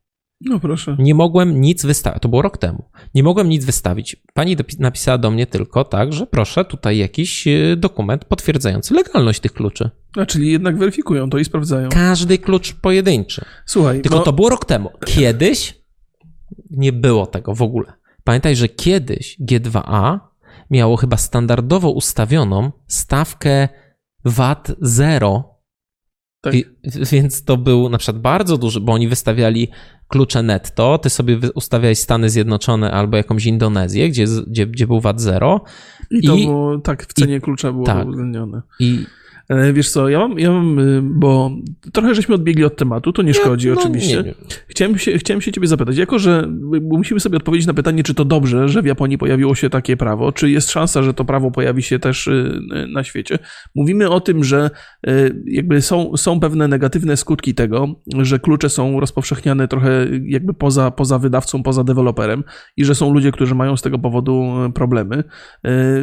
No 0.45 0.59
proszę. 0.59 0.95
Nie 0.99 1.15
mogłem 1.15 1.61
nic 1.61 1.85
wystawić. 1.85 2.21
To 2.21 2.29
było 2.29 2.41
rok 2.41 2.57
temu. 2.57 2.83
Nie 3.15 3.23
mogłem 3.23 3.49
nic 3.49 3.65
wystawić. 3.65 4.15
Pani 4.33 4.57
napisała 4.79 5.17
do 5.17 5.31
mnie 5.31 5.47
tylko 5.47 5.83
tak, 5.83 6.13
że 6.13 6.27
proszę 6.27 6.65
tutaj 6.65 6.97
jakiś 6.97 7.47
e, 7.47 7.75
dokument 7.75 8.25
potwierdzający 8.25 8.93
legalność 8.93 9.39
tych 9.39 9.53
kluczy. 9.53 9.89
A 10.17 10.25
czyli 10.25 10.51
jednak 10.51 10.77
weryfikują 10.77 11.29
to 11.29 11.37
i 11.37 11.45
sprawdzają. 11.45 11.89
Każdy 11.89 12.37
klucz 12.37 12.73
pojedynczy. 12.73 13.45
Słuchaj. 13.65 14.01
Tylko 14.01 14.17
no... 14.17 14.23
to 14.23 14.33
było 14.33 14.49
rok 14.49 14.65
temu. 14.65 14.89
Kiedyś 15.05 15.81
nie 16.69 16.93
było 16.93 17.25
tego 17.25 17.55
w 17.55 17.61
ogóle. 17.61 17.93
Pamiętaj, 18.23 18.55
że 18.55 18.69
kiedyś 18.69 19.37
G2A 19.41 20.19
miało 20.69 20.97
chyba 20.97 21.17
standardowo 21.17 21.91
ustawioną 21.91 22.71
stawkę 22.87 23.69
VAT 24.25 24.71
0. 24.81 25.50
Tak. 26.41 26.55
I, 26.55 26.65
więc 27.11 27.43
to 27.43 27.57
był 27.57 27.89
na 27.89 27.97
przykład 27.97 28.21
bardzo 28.21 28.57
duży, 28.57 28.79
bo 28.79 28.93
oni 28.93 29.07
wystawiali 29.07 29.67
klucze 30.07 30.43
netto, 30.43 30.97
ty 30.97 31.09
sobie 31.09 31.39
ustawiałeś 31.55 31.99
Stany 31.99 32.29
Zjednoczone 32.29 32.91
albo 32.91 33.17
jakąś 33.17 33.45
Indonezję, 33.45 34.09
gdzie, 34.09 34.25
gdzie, 34.47 34.67
gdzie 34.67 34.87
był 34.87 34.99
VAT 34.99 35.21
0. 35.21 35.63
I 36.11 36.27
to 36.27 36.35
I, 36.35 36.45
było, 36.45 36.79
tak, 36.79 37.03
w 37.03 37.13
cenie 37.13 37.35
i, 37.35 37.41
klucza 37.41 37.71
było 37.71 37.85
tak, 37.85 38.07
uwzględnione. 38.07 38.61
I 38.79 39.05
wiesz 39.73 39.89
co, 39.89 40.09
ja 40.09 40.19
mam, 40.19 40.39
ja 40.39 40.51
mam, 40.51 40.79
y, 40.79 41.01
bo 41.03 41.51
trochę 41.93 42.15
żeśmy 42.15 42.35
odbiegli 42.35 42.63
od 42.63 42.75
tematu, 42.75 43.13
to 43.13 43.21
nie 43.21 43.33
szkodzi 43.33 43.67
no, 43.69 43.73
oczywiście. 43.79 44.23
Nie. 44.23 44.33
Chciałem, 44.67 44.97
się, 44.97 45.17
chciałem 45.17 45.41
się 45.41 45.51
ciebie 45.51 45.67
zapytać, 45.67 45.97
jako 45.97 46.19
że 46.19 46.47
musimy 46.81 47.19
sobie 47.19 47.37
odpowiedzieć 47.37 47.67
na 47.67 47.73
pytanie, 47.73 48.03
czy 48.03 48.13
to 48.13 48.25
dobrze, 48.25 48.69
że 48.69 48.81
w 48.81 48.85
Japonii 48.85 49.17
pojawiło 49.17 49.55
się 49.55 49.69
takie 49.69 49.97
prawo, 49.97 50.31
czy 50.31 50.49
jest 50.49 50.71
szansa, 50.71 51.03
że 51.03 51.13
to 51.13 51.25
prawo 51.25 51.51
pojawi 51.51 51.83
się 51.83 51.99
też 51.99 52.27
y, 52.27 52.61
na 52.93 53.03
świecie. 53.03 53.39
Mówimy 53.75 54.09
o 54.09 54.19
tym, 54.19 54.43
że 54.43 54.69
y, 55.07 55.43
jakby 55.45 55.81
są, 55.81 56.17
są 56.17 56.39
pewne 56.39 56.67
negatywne 56.67 57.17
skutki 57.17 57.55
tego, 57.55 57.87
że 58.17 58.39
klucze 58.39 58.69
są 58.69 58.99
rozpowszechniane 58.99 59.67
trochę 59.67 60.07
jakby 60.25 60.53
poza, 60.53 60.91
poza 60.91 61.19
wydawcą, 61.19 61.63
poza 61.63 61.83
deweloperem 61.83 62.43
i 62.77 62.85
że 62.85 62.95
są 62.95 63.13
ludzie, 63.13 63.31
którzy 63.31 63.55
mają 63.55 63.77
z 63.77 63.81
tego 63.81 63.99
powodu 63.99 64.51
problemy. 64.75 65.23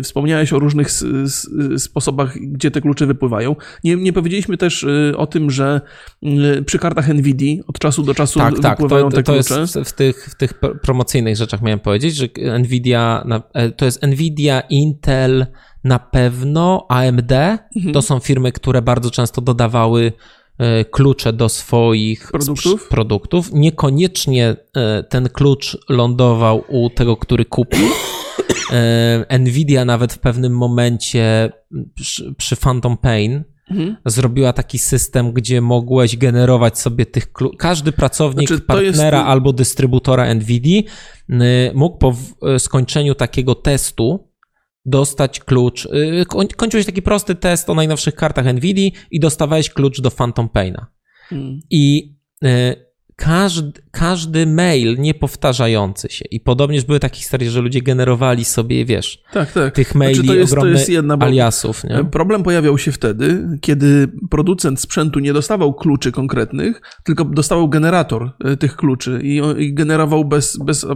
Wspomniałeś 0.03 0.53
o 0.53 0.59
różnych 0.59 0.89
sposobach, 1.77 2.35
gdzie 2.39 2.71
te 2.71 2.81
klucze 2.81 3.07
wypływają 3.07 3.38
nie, 3.85 3.97
nie 3.97 4.13
powiedzieliśmy 4.13 4.57
też 4.57 4.83
y, 4.83 5.15
o 5.17 5.27
tym, 5.27 5.51
że 5.51 5.81
y, 6.59 6.63
przy 6.63 6.79
kartach 6.79 7.09
NVIDIA 7.09 7.63
od 7.67 7.79
czasu 7.79 8.03
do 8.03 8.15
czasu 8.15 8.39
tak, 8.39 8.59
tak 8.59 8.73
wypływają 8.73 9.09
to, 9.11 9.17
te 9.17 9.23
klucze. 9.23 9.55
To 9.55 9.61
jest 9.61 9.79
w 9.85 9.93
tych, 9.93 10.29
w 10.31 10.35
tych 10.35 10.53
promocyjnych 10.83 11.37
rzeczach 11.37 11.63
miałem 11.63 11.81
powiedzieć, 11.81 12.17
że 12.17 12.29
NVIDIA, 12.59 13.25
e, 13.55 13.71
to 13.71 13.85
jest 13.85 14.03
NVIDIA, 14.03 14.61
Intel, 14.61 15.47
na 15.85 15.99
pewno 15.99 16.87
AMD, 16.89 17.33
mhm. 17.33 17.95
to 17.95 18.03
są 18.03 18.19
firmy, 18.19 18.53
które 18.53 18.83
bardzo 18.83 19.11
często 19.11 19.41
dodawały 19.41 20.13
e, 20.59 20.85
klucze 20.85 21.33
do 21.33 21.49
swoich 21.49 22.31
produktów. 22.31 22.89
produktów. 22.89 23.51
Niekoniecznie 23.53 24.57
e, 24.77 25.03
ten 25.03 25.29
klucz 25.29 25.79
lądował 25.89 26.65
u 26.69 26.91
tego, 26.91 27.17
który 27.17 27.45
kupił. 27.45 27.89
E, 28.73 29.39
Nvidia 29.39 29.85
nawet 29.85 30.13
w 30.13 30.19
pewnym 30.19 30.57
momencie 30.57 31.53
przy, 31.95 32.35
przy 32.35 32.57
Phantom 32.57 32.97
Pain 32.97 33.45
mhm. 33.71 33.97
zrobiła 34.07 34.53
taki 34.53 34.79
system, 34.79 35.33
gdzie 35.33 35.61
mogłeś 35.61 36.17
generować 36.17 36.79
sobie 36.79 37.07
tych 37.07 37.33
każdy 37.59 37.93
pracownik 37.93 38.49
znaczy, 38.49 38.63
partnera 38.63 39.19
jest... 39.19 39.29
albo 39.29 39.53
dystrybutora 39.53 40.35
Nvidia 40.35 40.83
mógł 41.75 41.99
po 41.99 42.17
skończeniu 42.59 43.15
takiego 43.15 43.55
testu 43.55 44.29
dostać 44.89 45.41
klucz. 45.41 45.87
Y, 45.87 46.27
kończyłeś 46.57 46.87
taki 46.87 47.03
prosty 47.03 47.35
test 47.35 47.71
o 47.71 47.75
najnowszych 47.75 48.15
kartach 48.15 48.55
Nvidia 48.55 48.91
i 49.11 49.21
dostawałeś 49.21 49.71
klucz 49.71 50.01
do 50.01 50.11
Phantom 50.11 50.49
Paina. 50.49 50.87
Mhm. 51.33 51.61
I 51.71 52.15
y, 52.45 52.88
każdy, 53.19 53.81
każdy 53.91 54.47
mail 54.47 54.97
niepowtarzający 54.99 56.09
się. 56.11 56.25
I 56.31 56.41
podobnież 56.41 56.85
były 56.85 57.01
takie 57.01 57.17
historie, 57.17 57.51
że 57.51 57.61
ludzie 57.61 57.83
generowali 57.83 58.45
sobie, 58.45 58.85
wiesz, 58.85 59.23
tak, 59.33 59.53
tak. 59.53 59.75
tych 59.75 59.95
maili 59.95 60.15
znaczy 60.15 60.29
to 60.29 60.35
jest, 60.35 60.55
to 60.55 60.67
jest 60.67 60.89
jedna, 60.89 61.17
aliasów. 61.21 61.85
Nie? 61.85 62.05
Problem 62.05 62.43
pojawiał 62.43 62.79
się 62.79 62.93
wtedy, 62.93 63.59
kiedy 63.61 64.09
producent 64.31 64.81
sprzętu 64.81 65.19
nie 65.19 65.33
dostawał 65.33 65.75
kluczy 65.75 66.13
konkretnych, 66.13 66.81
tylko 67.05 67.25
dostawał 67.25 67.69
generator 67.69 68.31
e, 68.45 68.57
tych 68.57 68.77
kluczy 68.77 69.21
i, 69.23 69.41
i 69.59 69.75
generował 69.75 70.25
bez, 70.25 70.59
bez 70.59 70.87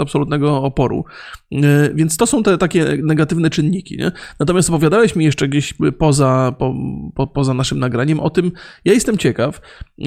absolutnego 0.00 0.62
oporu. 0.62 1.04
E, 1.52 1.94
więc 1.94 2.16
to 2.16 2.26
są 2.26 2.42
te 2.42 2.58
takie 2.58 2.98
negatywne 3.02 3.50
czynniki. 3.50 3.96
Nie? 3.96 4.12
Natomiast 4.40 4.68
opowiadałeś 4.68 5.16
mi 5.16 5.24
jeszcze 5.24 5.48
gdzieś 5.48 5.74
poza, 5.98 6.54
po, 6.58 6.74
po, 7.14 7.26
poza 7.26 7.54
naszym 7.54 7.78
nagraniem 7.78 8.20
o 8.20 8.30
tym, 8.30 8.52
ja 8.84 8.92
jestem 8.92 9.18
ciekaw 9.18 9.60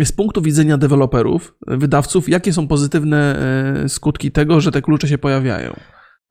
z 0.03 0.11
punktu 0.11 0.41
widzenia 0.41 0.77
deweloperów, 0.77 1.55
wydawców, 1.67 2.29
jakie 2.29 2.53
są 2.53 2.67
pozytywne 2.67 3.39
e, 3.83 3.89
skutki 3.89 4.31
tego, 4.31 4.61
że 4.61 4.71
te 4.71 4.81
klucze 4.81 5.07
się 5.07 5.17
pojawiają. 5.17 5.79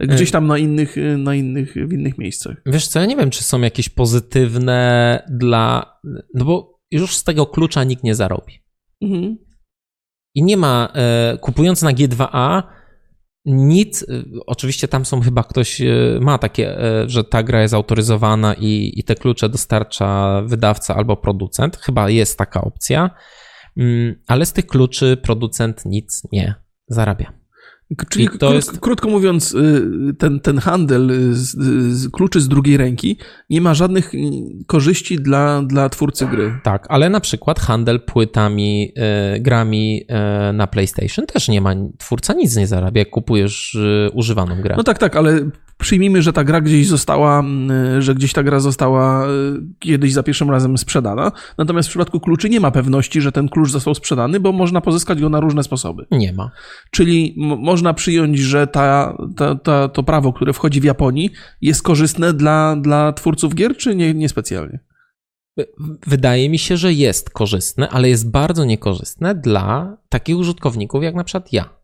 Gdzieś 0.01 0.31
tam 0.31 0.47
na 0.47 0.59
innych, 0.59 0.97
na 1.19 1.35
innych, 1.35 1.75
w 1.75 1.93
innych 1.93 2.19
miejscach. 2.19 2.57
Wiesz 2.67 2.89
co, 2.89 3.01
ja 3.01 3.07
nie 3.07 3.17
wiem, 3.17 3.31
czy 3.31 3.45
są 3.45 3.61
jakieś 3.61 3.89
pozytywne 3.89 5.23
dla. 5.31 5.95
No 6.35 6.45
bo 6.45 6.81
już 6.91 7.17
z 7.17 7.25
tego 7.25 7.47
klucza 7.47 7.85
nikt 7.85 8.03
nie 8.03 8.15
zarobi. 8.15 8.63
Mhm. 9.03 9.39
I 10.35 10.43
nie 10.43 10.57
ma, 10.57 10.89
e, 10.95 11.39
kupując 11.41 11.83
na 11.83 11.93
G2A, 11.93 12.63
nic, 13.45 14.03
e, 14.03 14.07
oczywiście 14.47 14.89
tam 14.89 15.05
są 15.05 15.21
chyba 15.21 15.43
ktoś 15.43 15.83
ma 16.21 16.39
takie, 16.39 16.79
że 17.07 17.25
ta 17.25 17.43
gra 17.43 17.63
jest 17.63 17.75
autoryzowana 17.75 18.55
i, 18.55 18.93
i 18.97 19.05
te 19.05 19.15
klucze 19.15 19.49
dostarcza 19.49 20.43
wydawca 20.47 20.95
albo 20.95 21.17
producent. 21.17 21.77
Chyba 21.77 22.11
jest 22.11 22.39
taka 22.39 22.61
opcja. 22.61 23.11
Mm, 23.77 24.15
ale 24.27 24.47
z 24.47 24.53
tych 24.53 24.67
kluczy 24.67 25.17
producent 25.23 25.85
nic 25.87 26.23
nie 26.33 26.55
zarabia. 26.89 27.41
Czyli 28.09 28.29
krótko, 28.29 28.55
jest... 28.55 28.81
krótko 28.81 29.09
mówiąc, 29.09 29.55
y, 29.55 30.15
ten, 30.19 30.41
ten 30.41 30.59
handel 30.59 31.11
z, 31.33 31.57
z, 31.95 32.09
kluczy 32.09 32.41
z 32.41 32.49
drugiej 32.49 32.77
ręki 32.77 33.19
nie 33.51 33.61
ma 33.61 33.75
żadnych 33.75 34.13
korzyści 34.67 35.17
dla, 35.17 35.63
dla 35.63 35.89
twórcy 35.89 36.27
gry. 36.27 36.59
Tak, 36.63 36.87
ale 36.89 37.11
na 37.11 37.21
przykład 37.21 37.61
handel 37.61 38.01
płytami, 38.01 38.93
y, 39.37 39.41
grami 39.41 40.03
y, 40.51 40.53
na 40.53 40.67
PlayStation 40.67 41.27
też 41.27 41.49
nie 41.49 41.61
ma, 41.61 41.75
twórca 41.99 42.35
nic 42.35 42.57
nie 42.57 42.67
zarabia, 42.67 42.99
jak 42.99 43.11
kupujesz 43.11 43.79
używaną 44.13 44.63
grę. 44.63 44.75
No 44.77 44.83
tak, 44.83 44.99
tak, 44.99 45.17
ale 45.17 45.51
przyjmijmy, 45.81 46.23
że 46.23 46.33
ta 46.33 46.45
gra 46.45 46.61
gdzieś 46.61 46.89
została, 46.89 47.45
że 47.99 48.15
gdzieś 48.15 48.33
ta 48.33 48.43
gra 48.43 48.61
została 48.61 49.27
kiedyś 49.79 50.13
za 50.13 50.23
pierwszym 50.23 50.51
razem 50.51 50.79
sprzedana. 50.79 51.33
Natomiast 51.59 51.89
w 51.89 51.91
przypadku 51.91 52.21
kluczy 52.21 52.51
nie 52.51 52.61
ma 52.61 52.71
pewności, 52.71 53.21
że 53.21 53.33
ten 53.33 53.49
klucz 53.49 53.71
został 53.71 53.95
sprzedany, 53.95 54.41
bo 54.41 54.53
można 54.53 54.81
pozyskać 54.81 55.21
go 55.21 55.29
na 55.29 55.41
różne 55.41 55.63
sposoby. 55.63 56.07
Nie 56.11 56.33
ma. 56.33 56.51
Czyli 56.91 57.35
można 57.39 57.95
przyjąć, 57.95 58.39
że 58.39 58.67
ta, 58.67 59.17
ta, 59.37 59.55
ta, 59.55 59.89
to 59.89 60.03
prawo, 60.03 60.33
które 60.33 60.53
wchodzi 60.53 60.81
w 60.81 60.85
Japonii, 60.85 61.31
jest 61.61 61.83
korzystne 61.83 62.33
dla, 62.33 62.77
dla 62.77 63.13
twórców 63.13 63.55
gier, 63.55 63.77
czy 63.77 63.97
nie, 63.97 64.15
niespecjalnie? 64.15 64.81
Wydaje 66.07 66.51
mi 66.51 66.59
się, 66.59 66.77
że 66.77 66.93
jest 66.93 67.31
korzystne, 67.31 67.89
ale 67.89 68.09
jest 68.09 68.31
bardzo 68.31 68.65
niekorzystne 68.65 69.35
dla 69.35 69.97
takich 70.09 70.37
użytkowników 70.37 71.03
jak 71.03 71.15
na 71.15 71.25
przykład 71.25 71.53
ja. 71.53 71.80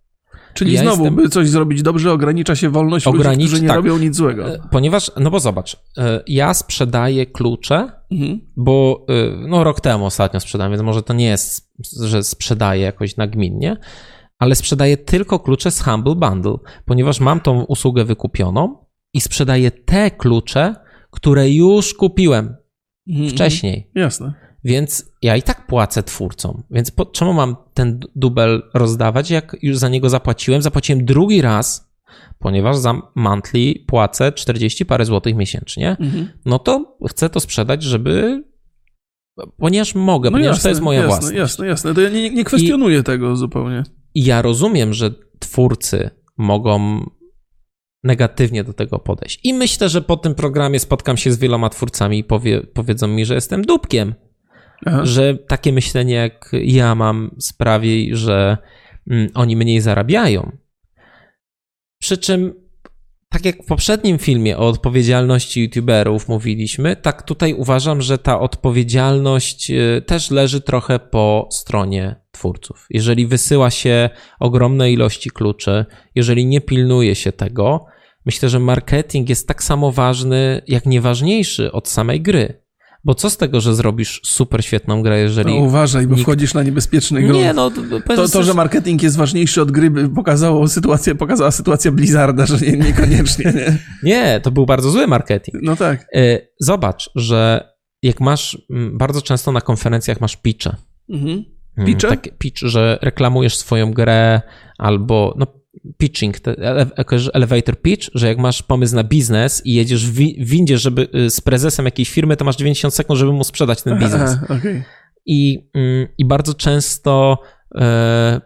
Czyli 0.56 0.72
ja 0.72 0.82
znowu, 0.82 1.04
jestem... 1.04 1.22
by 1.22 1.28
coś 1.28 1.48
zrobić 1.48 1.82
dobrze, 1.82 2.12
ogranicza 2.12 2.56
się 2.56 2.70
wolność 2.70 3.06
Ogranicz... 3.06 3.38
ludzi, 3.38 3.46
którzy 3.46 3.62
nie 3.62 3.68
tak. 3.68 3.76
robią 3.76 3.98
nic 3.98 4.16
złego. 4.16 4.54
E, 4.54 4.58
ponieważ, 4.70 5.10
no 5.20 5.30
bo 5.30 5.40
zobacz, 5.40 5.76
e, 5.98 6.22
ja 6.26 6.54
sprzedaję 6.54 7.26
klucze, 7.26 7.92
mhm. 8.10 8.40
bo 8.56 9.06
e, 9.08 9.48
no 9.48 9.64
rok 9.64 9.80
temu 9.80 10.06
ostatnio 10.06 10.40
sprzedałem, 10.40 10.72
więc 10.72 10.82
może 10.82 11.02
to 11.02 11.14
nie 11.14 11.26
jest, 11.26 11.72
że 12.02 12.22
sprzedaję 12.22 12.82
jakoś 12.82 13.16
nagminnie, 13.16 13.76
ale 14.38 14.54
sprzedaję 14.54 14.96
tylko 14.96 15.38
klucze 15.38 15.70
z 15.70 15.82
Humble 15.82 16.14
Bundle, 16.14 16.56
ponieważ 16.84 17.20
mam 17.20 17.40
tą 17.40 17.64
usługę 17.64 18.04
wykupioną 18.04 18.76
i 19.12 19.20
sprzedaję 19.20 19.70
te 19.70 20.10
klucze, 20.10 20.74
które 21.10 21.50
już 21.50 21.94
kupiłem 21.94 22.56
mhm. 23.08 23.30
wcześniej. 23.30 23.90
Jasne. 23.94 24.45
Więc 24.66 25.12
ja 25.22 25.36
i 25.36 25.42
tak 25.42 25.66
płacę 25.66 26.02
twórcom. 26.02 26.62
Więc 26.70 26.90
po, 26.90 27.06
czemu 27.06 27.32
mam 27.32 27.56
ten 27.74 28.00
dubel 28.16 28.62
rozdawać, 28.74 29.30
jak 29.30 29.56
już 29.62 29.78
za 29.78 29.88
niego 29.88 30.08
zapłaciłem? 30.08 30.62
Zapłaciłem 30.62 31.04
drugi 31.04 31.42
raz, 31.42 31.92
ponieważ 32.38 32.76
za 32.76 33.02
monthly 33.14 33.74
płacę 33.86 34.32
40 34.32 34.86
parę 34.86 35.04
złotych 35.04 35.36
miesięcznie. 35.36 35.96
Mhm. 36.00 36.28
No 36.44 36.58
to 36.58 36.98
chcę 37.08 37.30
to 37.30 37.40
sprzedać, 37.40 37.82
żeby 37.82 38.44
ponieważ 39.56 39.94
mogę, 39.94 40.30
no 40.30 40.38
ponieważ 40.38 40.56
jasne, 40.56 40.62
to 40.62 40.68
jest 40.68 40.80
moja 40.80 40.98
jasne, 40.98 41.08
własność. 41.08 41.36
Jasne, 41.36 41.66
jasne. 41.66 41.94
To 41.94 42.00
ja 42.00 42.10
nie, 42.10 42.30
nie 42.30 42.44
kwestionuję 42.44 42.98
I, 42.98 43.02
tego 43.02 43.36
zupełnie. 43.36 43.82
Ja 44.14 44.42
rozumiem, 44.42 44.94
że 44.94 45.10
twórcy 45.38 46.10
mogą 46.38 47.06
negatywnie 48.04 48.64
do 48.64 48.72
tego 48.72 48.98
podejść. 48.98 49.40
I 49.44 49.54
myślę, 49.54 49.88
że 49.88 50.02
po 50.02 50.16
tym 50.16 50.34
programie 50.34 50.78
spotkam 50.78 51.16
się 51.16 51.32
z 51.32 51.38
wieloma 51.38 51.70
twórcami 51.70 52.18
i 52.18 52.24
powie, 52.24 52.60
powiedzą 52.74 53.08
mi, 53.08 53.24
że 53.24 53.34
jestem 53.34 53.62
dupkiem. 53.62 54.14
Aha. 54.86 55.00
że 55.04 55.34
takie 55.34 55.72
myślenie 55.72 56.14
jak 56.14 56.50
ja 56.62 56.94
mam 56.94 57.30
sprawi, 57.38 58.10
że 58.12 58.58
mm, 59.10 59.28
oni 59.34 59.56
mniej 59.56 59.80
zarabiają. 59.80 60.56
Przy 62.00 62.18
czym, 62.18 62.54
tak 63.28 63.44
jak 63.44 63.62
w 63.62 63.66
poprzednim 63.66 64.18
filmie 64.18 64.58
o 64.58 64.68
odpowiedzialności 64.68 65.62
YouTuberów 65.62 66.28
mówiliśmy, 66.28 66.96
tak 66.96 67.22
tutaj 67.22 67.54
uważam, 67.54 68.02
że 68.02 68.18
ta 68.18 68.40
odpowiedzialność 68.40 69.70
y, 69.70 70.02
też 70.06 70.30
leży 70.30 70.60
trochę 70.60 70.98
po 70.98 71.48
stronie 71.52 72.16
twórców. 72.30 72.86
Jeżeli 72.90 73.26
wysyła 73.26 73.70
się 73.70 74.10
ogromne 74.40 74.92
ilości 74.92 75.30
kluczy, 75.30 75.84
jeżeli 76.14 76.46
nie 76.46 76.60
pilnuje 76.60 77.14
się 77.14 77.32
tego, 77.32 77.86
myślę, 78.26 78.48
że 78.48 78.58
marketing 78.58 79.28
jest 79.28 79.48
tak 79.48 79.62
samo 79.62 79.92
ważny, 79.92 80.62
jak 80.66 80.86
nieważniejszy 80.86 81.72
od 81.72 81.88
samej 81.88 82.20
gry. 82.20 82.65
Bo 83.06 83.14
co 83.14 83.30
z 83.30 83.36
tego, 83.36 83.60
że 83.60 83.74
zrobisz 83.74 84.20
super 84.24 84.64
świetną 84.64 85.02
grę, 85.02 85.20
jeżeli. 85.20 85.54
No 85.54 85.60
uważaj, 85.60 86.06
bo 86.06 86.14
nikt... 86.14 86.22
wchodzisz 86.22 86.54
na 86.54 86.62
niebezpieczny 86.62 87.22
grunt. 87.22 87.44
Nie, 87.44 87.52
no. 87.52 87.70
To, 88.16 88.28
to, 88.28 88.42
że 88.42 88.54
marketing 88.54 89.02
jest 89.02 89.16
ważniejszy 89.16 89.62
od 89.62 89.70
gry, 89.70 89.90
pokazało 90.14 90.68
sytuację, 90.68 91.14
pokazała 91.14 91.50
sytuacja 91.50 91.92
Blizzarda, 91.92 92.46
że 92.46 92.58
nie, 92.58 92.72
niekoniecznie, 92.72 93.52
nie? 93.56 93.78
nie, 94.02 94.40
to 94.42 94.50
był 94.50 94.66
bardzo 94.66 94.90
zły 94.90 95.06
marketing. 95.06 95.56
No 95.62 95.76
tak. 95.76 96.06
E, 96.14 96.38
zobacz, 96.60 97.10
że 97.14 97.70
jak 98.02 98.20
masz, 98.20 98.58
bardzo 98.92 99.22
często 99.22 99.52
na 99.52 99.60
konferencjach 99.60 100.20
masz 100.20 100.36
pitche. 100.36 100.76
Mhm. 101.08 101.44
Pitche? 101.86 102.08
Tak, 102.08 102.38
pitch, 102.38 102.58
że 102.62 102.98
reklamujesz 103.02 103.56
swoją 103.56 103.92
grę 103.92 104.40
albo, 104.78 105.34
no 105.38 105.46
pitching, 105.96 106.36
elevator 107.32 107.80
pitch, 107.82 108.10
że 108.14 108.28
jak 108.28 108.38
masz 108.38 108.62
pomysł 108.62 108.94
na 108.94 109.04
biznes 109.04 109.62
i 109.66 109.74
jedziesz 109.74 110.06
w 110.06 110.14
windzie, 110.38 110.78
żeby 110.78 111.08
y, 111.14 111.30
z 111.30 111.40
prezesem 111.40 111.84
jakiejś 111.84 112.10
firmy, 112.10 112.36
to 112.36 112.44
masz 112.44 112.56
90 112.56 112.94
sekund, 112.94 113.18
żeby 113.18 113.32
mu 113.32 113.44
sprzedać 113.44 113.82
ten 113.82 113.98
biznes. 113.98 114.30
Aha, 114.42 114.54
okay. 114.58 114.84
I, 115.26 115.68
mm, 115.74 116.08
I 116.18 116.24
bardzo 116.24 116.54
często 116.54 117.38
e, 117.74 118.40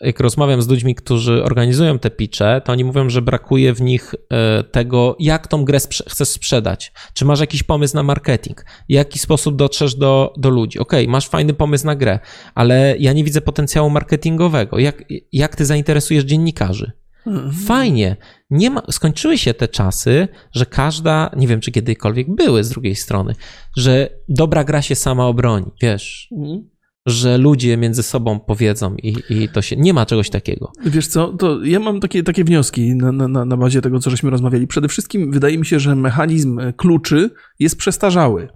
jak 0.00 0.20
rozmawiam 0.20 0.62
z 0.62 0.68
ludźmi, 0.68 0.94
którzy 0.94 1.44
organizują 1.44 1.98
te 1.98 2.10
pitche, 2.10 2.60
to 2.64 2.72
oni 2.72 2.84
mówią, 2.84 3.10
że 3.10 3.22
brakuje 3.22 3.74
w 3.74 3.80
nich 3.80 4.14
e, 4.30 4.62
tego, 4.62 5.16
jak 5.18 5.46
tą 5.46 5.64
grę 5.64 5.80
sprze 5.80 6.04
chcesz 6.08 6.28
sprzedać. 6.28 6.92
Czy 7.14 7.24
masz 7.24 7.40
jakiś 7.40 7.62
pomysł 7.62 7.96
na 7.96 8.02
marketing? 8.02 8.64
W 8.88 8.92
jaki 8.92 9.18
sposób 9.18 9.56
dotrzesz 9.56 9.94
do, 9.94 10.34
do 10.36 10.50
ludzi? 10.50 10.78
Ok, 10.78 10.92
masz 11.08 11.28
fajny 11.28 11.54
pomysł 11.54 11.86
na 11.86 11.96
grę, 11.96 12.18
ale 12.54 12.96
ja 12.98 13.12
nie 13.12 13.24
widzę 13.24 13.40
potencjału 13.40 13.90
marketingowego. 13.90 14.78
Jak, 14.78 15.04
jak 15.32 15.56
ty 15.56 15.64
zainteresujesz 15.64 16.24
dziennikarzy? 16.24 16.92
Mhm. 17.26 17.52
Fajnie. 17.52 18.16
Nie 18.50 18.70
ma, 18.70 18.82
skończyły 18.90 19.38
się 19.38 19.54
te 19.54 19.68
czasy, 19.68 20.28
że 20.52 20.66
każda, 20.66 21.30
nie 21.36 21.48
wiem 21.48 21.60
czy 21.60 21.72
kiedykolwiek 21.72 22.34
były 22.34 22.64
z 22.64 22.68
drugiej 22.68 22.96
strony, 22.96 23.34
że 23.76 24.08
dobra 24.28 24.64
gra 24.64 24.82
się 24.82 24.94
sama 24.94 25.26
obroni, 25.26 25.72
wiesz. 25.82 26.28
Mhm 26.36 26.77
że 27.06 27.38
ludzie 27.38 27.76
między 27.76 28.02
sobą 28.02 28.40
powiedzą 28.40 28.94
i, 28.94 29.16
i 29.30 29.48
to 29.48 29.62
się. 29.62 29.76
Nie 29.76 29.94
ma 29.94 30.06
czegoś 30.06 30.30
takiego. 30.30 30.72
Wiesz 30.84 31.06
co, 31.06 31.32
to 31.32 31.64
ja 31.64 31.80
mam 31.80 32.00
takie, 32.00 32.22
takie 32.22 32.44
wnioski 32.44 32.94
na, 32.94 33.12
na, 33.12 33.44
na 33.44 33.56
bazie 33.56 33.80
tego, 33.80 33.98
co 33.98 34.10
żeśmy 34.10 34.30
rozmawiali. 34.30 34.66
Przede 34.66 34.88
wszystkim 34.88 35.32
wydaje 35.32 35.58
mi 35.58 35.66
się, 35.66 35.80
że 35.80 35.94
mechanizm 35.94 36.60
kluczy 36.76 37.30
jest 37.58 37.78
przestarzały 37.78 38.48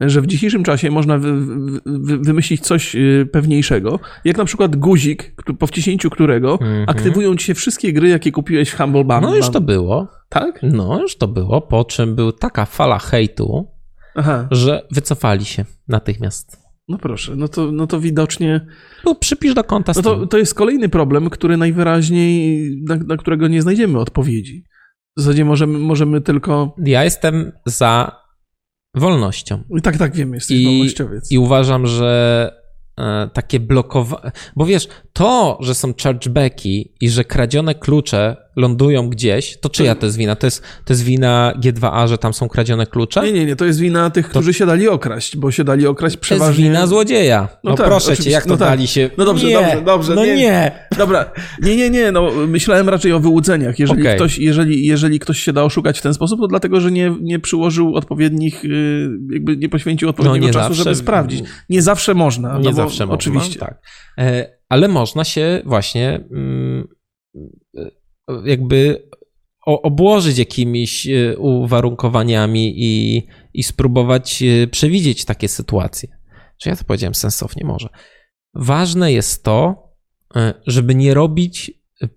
że 0.00 0.20
w 0.20 0.26
dzisiejszym 0.26 0.64
czasie 0.64 0.90
można 0.90 1.18
wy, 1.18 1.46
wy, 1.86 2.18
wymyślić 2.18 2.60
coś 2.60 2.96
y, 2.96 3.28
pewniejszego, 3.32 4.00
jak 4.24 4.36
na 4.36 4.44
przykład 4.44 4.76
guzik, 4.76 5.34
po 5.58 5.66
wciśnięciu 5.66 6.10
którego 6.10 6.58
mm 6.60 6.84
-hmm. 6.84 6.90
aktywują 6.90 7.36
ci 7.36 7.46
się 7.46 7.54
wszystkie 7.54 7.92
gry, 7.92 8.08
jakie 8.08 8.32
kupiłeś 8.32 8.70
w 8.70 8.76
Humble 8.76 9.04
Bundle. 9.04 9.30
No 9.30 9.36
już 9.36 9.50
to 9.50 9.60
było. 9.60 10.08
Tak? 10.28 10.60
No 10.62 11.00
już 11.00 11.16
to 11.16 11.28
było, 11.28 11.60
po 11.60 11.84
czym 11.84 12.14
był 12.14 12.32
taka 12.32 12.66
fala 12.66 12.98
hejtu, 12.98 13.68
Aha. 14.14 14.48
że 14.50 14.86
wycofali 14.90 15.44
się 15.44 15.64
natychmiast. 15.88 16.67
No 16.88 16.98
proszę, 16.98 17.36
no 17.36 17.48
to, 17.48 17.72
no 17.72 17.86
to 17.86 18.00
widocznie. 18.00 18.66
No, 19.04 19.14
przypisz 19.14 19.54
do 19.54 19.64
konta. 19.64 19.92
No 19.96 20.02
to, 20.02 20.26
to 20.26 20.38
jest 20.38 20.54
kolejny 20.54 20.88
problem, 20.88 21.30
który 21.30 21.56
najwyraźniej, 21.56 22.70
na, 22.88 22.96
na 22.96 23.16
którego 23.16 23.48
nie 23.48 23.62
znajdziemy 23.62 23.98
odpowiedzi. 23.98 24.64
W 25.16 25.20
zasadzie 25.20 25.44
możemy, 25.44 25.78
możemy 25.78 26.20
tylko. 26.20 26.76
Ja 26.84 27.04
jestem 27.04 27.52
za 27.66 28.16
wolnością. 28.94 29.62
I 29.78 29.82
tak, 29.82 29.96
tak, 29.96 30.16
wiem, 30.16 30.34
jesteś 30.34 30.56
I, 30.56 30.64
wolnościowiec. 30.64 31.32
I 31.32 31.38
uważam, 31.38 31.86
że 31.86 32.52
e, 32.98 33.30
takie 33.32 33.60
blokowanie. 33.60 34.32
Bo 34.56 34.66
wiesz, 34.66 34.88
to, 35.12 35.58
że 35.60 35.74
są 35.74 35.92
chargebacki 36.02 36.94
i 37.00 37.10
że 37.10 37.24
kradzione 37.24 37.74
klucze 37.74 38.36
lądują 38.58 39.08
gdzieś, 39.08 39.58
to 39.60 39.68
czyja 39.70 39.94
to 39.94 40.06
jest 40.06 40.18
wina? 40.18 40.36
To 40.36 40.46
jest, 40.46 40.62
to 40.84 40.92
jest 40.92 41.04
wina 41.04 41.52
G2A, 41.62 42.08
że 42.08 42.18
tam 42.18 42.34
są 42.34 42.48
kradzione 42.48 42.86
klucze? 42.86 43.22
Nie, 43.22 43.32
nie, 43.32 43.46
nie, 43.46 43.56
to 43.56 43.64
jest 43.64 43.80
wina 43.80 44.10
tych, 44.10 44.28
którzy 44.28 44.52
to... 44.52 44.58
się 44.58 44.66
dali 44.66 44.88
okraść, 44.88 45.36
bo 45.36 45.50
się 45.50 45.64
dali 45.64 45.86
okraść 45.86 46.16
przeważnie... 46.16 46.46
To 46.46 46.60
jest 46.60 46.72
wina 46.72 46.86
złodzieja. 46.86 47.48
No, 47.64 47.70
no 47.70 47.76
tak, 47.76 47.86
proszę 47.86 48.16
cię, 48.16 48.30
jak 48.30 48.44
to 48.44 48.50
no 48.50 48.56
tak. 48.56 48.68
dali 48.68 48.86
się... 48.86 49.10
No 49.18 49.24
dobrze, 49.24 49.46
nie, 49.46 49.54
dobrze, 49.54 49.82
dobrze. 49.82 50.14
No 50.14 50.24
nie. 50.24 50.36
nie. 50.36 50.88
Dobra, 50.98 51.32
nie, 51.62 51.76
nie, 51.76 51.90
nie, 51.90 52.12
no 52.12 52.30
myślałem 52.48 52.88
raczej 52.88 53.12
o 53.12 53.20
wyłudzeniach. 53.20 53.78
Jeżeli, 53.78 54.02
okay. 54.02 54.14
ktoś, 54.14 54.38
jeżeli, 54.38 54.86
jeżeli 54.86 55.18
ktoś 55.18 55.38
się 55.38 55.52
da 55.52 55.64
oszukać 55.64 55.98
w 55.98 56.02
ten 56.02 56.14
sposób, 56.14 56.40
to 56.40 56.46
dlatego, 56.46 56.80
że 56.80 56.90
nie, 56.90 57.16
nie 57.20 57.38
przyłożył 57.38 57.94
odpowiednich, 57.94 58.64
y, 58.64 59.10
jakby 59.32 59.56
nie 59.56 59.68
poświęcił 59.68 60.08
odpowiedniego 60.08 60.46
no, 60.46 60.52
czasu, 60.52 60.68
zawsze, 60.68 60.84
żeby 60.84 60.96
sprawdzić. 60.96 61.44
Nie 61.68 61.82
zawsze 61.82 62.14
można. 62.14 62.58
Nie 62.58 62.64
no 62.64 62.72
zawsze 62.72 63.06
można. 63.06 63.14
Oczywiście. 63.14 63.58
Tak. 63.58 63.82
E, 64.18 64.58
ale 64.68 64.88
można 64.88 65.24
się 65.24 65.62
właśnie 65.64 66.24
mm, 66.30 66.88
jakby 68.44 69.08
obłożyć 69.66 70.38
jakimiś 70.38 71.06
e, 71.06 71.38
uwarunkowaniami 71.38 72.74
i, 72.76 73.22
i 73.54 73.62
spróbować 73.62 74.42
e, 74.42 74.66
przewidzieć 74.66 75.24
takie 75.24 75.48
sytuacje. 75.48 76.08
Czy 76.58 76.68
ja 76.68 76.76
to 76.76 76.84
powiedziałem 76.84 77.14
sensownie? 77.14 77.64
Może. 77.64 77.88
Ważne 78.54 79.12
jest 79.12 79.44
to, 79.44 79.88
e, 80.36 80.54
żeby 80.66 80.94
nie 80.94 81.14
robić 81.14 81.70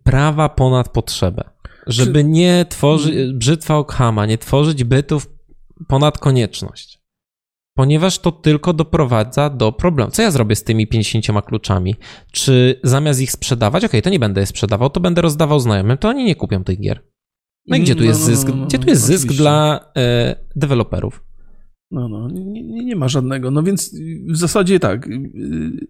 prawa 0.03 0.49
ponad 0.49 0.89
potrzebę. 0.89 1.49
Żeby 1.87 2.23
nie 2.23 2.65
tworzyć, 2.69 3.33
brzytwa 3.33 3.77
Okhama, 3.77 4.25
nie 4.25 4.37
tworzyć 4.37 4.83
bytów 4.83 5.29
ponad 5.87 6.17
konieczność 6.17 7.00
ponieważ 7.73 8.19
to 8.19 8.31
tylko 8.31 8.73
doprowadza 8.73 9.49
do 9.49 9.71
problemu. 9.71 10.11
Co 10.11 10.21
ja 10.21 10.31
zrobię 10.31 10.55
z 10.55 10.63
tymi 10.63 10.87
50 10.87 11.45
kluczami? 11.45 11.95
Czy 12.31 12.79
zamiast 12.83 13.21
ich 13.21 13.31
sprzedawać, 13.31 13.85
ok, 13.85 13.91
to 14.03 14.09
nie 14.09 14.19
będę 14.19 14.41
je 14.41 14.47
sprzedawał, 14.47 14.89
to 14.89 14.99
będę 14.99 15.21
rozdawał 15.21 15.59
znajomym, 15.59 15.97
to 15.97 16.09
oni 16.09 16.23
nie 16.23 16.35
kupią 16.35 16.63
tych 16.63 16.79
gier. 16.79 17.03
No 17.67 17.77
i 17.77 17.81
gdzie 17.81 17.95
tu 17.95 18.03
jest 18.03 18.21
zysk? 18.21 18.47
Gdzie 18.67 18.79
tu 18.79 18.89
jest 18.89 19.01
zysk 19.01 19.27
dla 19.27 19.79
e, 19.97 20.35
deweloperów? 20.55 21.23
No, 21.91 22.09
no, 22.09 22.27
nie, 22.31 22.63
nie, 22.63 22.95
ma 22.95 23.07
żadnego. 23.07 23.51
No 23.51 23.63
więc 23.63 23.95
w 24.29 24.37
zasadzie 24.37 24.79
tak, 24.79 25.09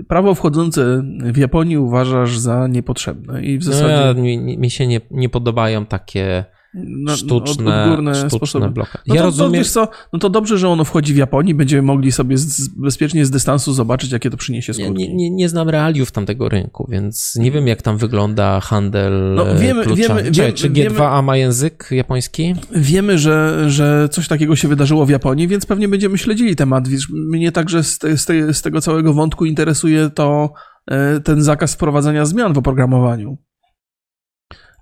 prawo 0.07 0.35
wchodzące 0.35 1.03
w 1.33 1.37
Japonii 1.37 1.77
uważasz 1.77 2.37
za 2.37 2.67
niepotrzebne 2.67 3.43
i 3.43 3.57
w 3.57 3.63
zasadzie... 3.63 4.13
No 4.15 4.21
mi, 4.21 4.57
mi 4.57 4.69
się 4.69 4.87
nie, 4.87 5.01
nie 5.11 5.29
podobają 5.29 5.85
takie 5.85 6.45
no, 6.73 7.17
sztuczne, 7.17 7.83
odgórne 7.83 8.15
sztuczne 8.15 8.37
sposoby. 8.37 8.69
bloka. 8.69 8.99
No 9.07 9.15
ja 9.15 9.21
to, 9.21 9.25
rozumiem. 9.25 9.63
To, 9.63 9.69
co, 9.69 9.87
no 10.13 10.19
to 10.19 10.29
dobrze, 10.29 10.57
że 10.57 10.69
ono 10.69 10.83
wchodzi 10.83 11.13
w 11.13 11.17
Japonii, 11.17 11.53
będziemy 11.53 11.81
mogli 11.81 12.11
sobie 12.11 12.37
z, 12.37 12.67
bezpiecznie 12.67 13.25
z 13.25 13.31
dystansu 13.31 13.73
zobaczyć, 13.73 14.11
jakie 14.11 14.29
to 14.29 14.37
przyniesie 14.37 14.73
skutki. 14.73 14.93
Nie, 14.93 15.15
nie, 15.15 15.29
nie 15.29 15.49
znam 15.49 15.69
realiów 15.69 16.11
tamtego 16.11 16.49
rynku, 16.49 16.87
więc 16.89 17.35
nie 17.35 17.51
wiem, 17.51 17.67
jak 17.67 17.81
tam 17.81 17.97
wygląda 17.97 18.59
handel 18.59 19.33
no, 19.35 19.55
wiemy, 19.55 19.83
kluczami. 19.83 20.23
Wiemy, 20.23 20.31
Czekaj, 20.31 20.53
czy 20.53 20.69
G2A 20.69 20.73
wiemy, 20.73 21.21
ma 21.21 21.37
język 21.37 21.87
japoński? 21.91 22.55
Wiemy, 22.71 23.17
że, 23.17 23.65
że 23.69 24.09
coś 24.11 24.27
takiego 24.27 24.55
się 24.55 24.67
wydarzyło 24.67 25.05
w 25.05 25.09
Japonii, 25.09 25.47
więc 25.47 25.65
pewnie 25.65 25.87
będziemy 25.87 26.17
śledzili 26.17 26.55
temat. 26.55 26.85
Mnie 27.09 27.51
także 27.51 27.83
z, 27.83 27.97
te, 27.97 28.17
z, 28.17 28.25
te, 28.25 28.53
z 28.53 28.61
tego 28.61 28.81
całego 28.81 29.13
wątku 29.13 29.45
interesuje 29.45 30.09
to 30.09 30.53
e, 30.87 31.19
ten 31.19 31.41
zakaz 31.41 31.73
wprowadzania 31.73 32.25
zmian 32.25 32.53
w 32.53 32.57
oprogramowaniu. 32.57 33.37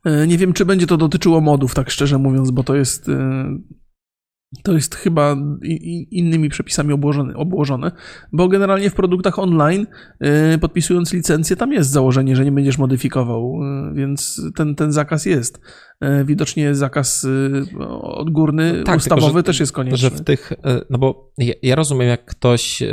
E, 0.05 0.27
nie 0.27 0.37
wiem, 0.37 0.53
czy 0.53 0.65
będzie 0.65 0.87
to 0.87 0.97
dotyczyło 0.97 1.41
modów, 1.41 1.75
tak 1.75 1.89
szczerze 1.89 2.17
mówiąc, 2.17 2.51
bo 2.51 2.63
to 2.63 2.75
jest 2.75 3.09
e, 3.09 3.49
to 4.63 4.73
jest 4.73 4.95
chyba 4.95 5.35
innymi 6.11 6.49
przepisami 6.49 6.93
obłożone, 6.93 7.33
obłożone, 7.33 7.91
bo 8.31 8.47
generalnie 8.47 8.89
w 8.89 8.93
produktach 8.93 9.39
online, 9.39 9.87
y, 10.55 10.57
podpisując 10.57 11.13
licencję, 11.13 11.55
tam 11.55 11.73
jest 11.73 11.89
założenie, 11.89 12.35
że 12.35 12.45
nie 12.45 12.51
będziesz 12.51 12.77
modyfikował, 12.77 13.59
więc 13.93 14.41
ten, 14.55 14.75
ten 14.75 14.91
zakaz 14.91 15.25
jest. 15.25 15.61
Y, 16.03 16.25
widocznie 16.25 16.75
zakaz 16.75 17.27
odgórny, 18.01 18.73
no 18.77 18.83
tak, 18.83 18.97
ustawowy 18.97 19.25
tylko, 19.25 19.39
że, 19.39 19.43
też 19.43 19.59
jest 19.59 19.71
konieczny. 19.71 19.97
Że 19.97 20.09
w 20.09 20.21
tych, 20.21 20.53
no 20.89 20.97
bo 20.97 21.31
ja, 21.37 21.53
ja, 21.63 21.75
rozumiem, 21.75 22.07
jak 22.07 22.25
ktoś, 22.25 22.83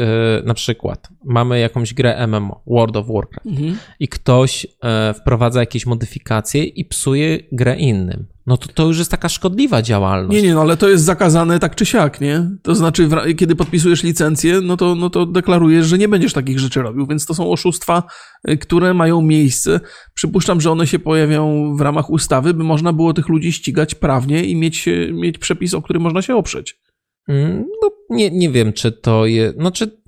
na 0.45 0.55
przykład, 0.55 1.09
mamy 1.25 1.61
jakąś 1.61 1.95
grę 1.95 2.27
MMO, 2.27 2.62
World 2.66 2.97
of 2.97 3.07
Warcraft, 3.07 3.47
mhm. 3.47 3.79
i 4.01 4.09
ktoś 4.09 4.66
wprowadza 5.21 5.61
jakieś 5.61 5.87
modyfikacje 5.87 6.64
i 6.64 6.85
psuje 6.85 7.38
grę 7.53 7.77
innym 7.77 8.27
no 8.47 8.57
to 8.57 8.69
to 8.69 8.87
już 8.87 8.99
jest 8.99 9.11
taka 9.11 9.29
szkodliwa 9.29 9.83
działalność. 9.83 10.37
Nie, 10.37 10.49
nie, 10.49 10.55
no 10.55 10.61
ale 10.61 10.77
to 10.77 10.88
jest 10.88 11.05
zakazane 11.05 11.59
tak 11.59 11.75
czy 11.75 11.87
siak, 11.87 12.21
nie? 12.21 12.51
To 12.62 12.75
znaczy, 12.75 13.09
kiedy 13.37 13.57
podpisujesz 13.57 14.03
licencję, 14.03 14.61
no 14.61 14.77
to, 14.77 14.95
no 14.95 15.11
to 15.11 15.27
deklarujesz, 15.27 15.87
że 15.87 15.99
nie 15.99 16.09
będziesz 16.09 16.33
takich 16.33 16.59
rzeczy 16.59 16.83
robił, 16.83 17.07
więc 17.07 17.27
to 17.27 17.35
są 17.35 17.51
oszustwa, 17.53 18.03
y, 18.51 18.57
które 18.57 18.95
mają 18.95 19.23
miejsce. 19.23 19.81
Przypuszczam, 20.14 20.61
że 20.61 20.71
one 20.71 20.87
się 20.87 20.99
pojawią 20.99 21.75
w 21.77 21.81
ramach 21.81 22.11
ustawy, 22.11 22.55
by 22.55 22.64
można 22.64 22.92
było 22.97 23.15
tych 23.15 23.29
ludzi 23.29 23.53
ścigać 23.53 23.95
prawnie 23.95 24.45
i 24.45 24.57
mieć, 24.57 24.89
mieć 25.13 25.39
przepis, 25.39 25.75
o 25.75 25.83
który 25.83 26.01
można 26.01 26.23
się 26.23 26.37
oprzeć. 26.37 26.81
Mm, 27.29 27.65
no, 27.83 27.91
nie, 28.11 28.31
nie 28.31 28.51
wiem, 28.51 28.73
czy 28.73 28.93
to 28.93 29.27
jest. 29.27 29.57
No, 29.59 29.71
czy 29.71 30.03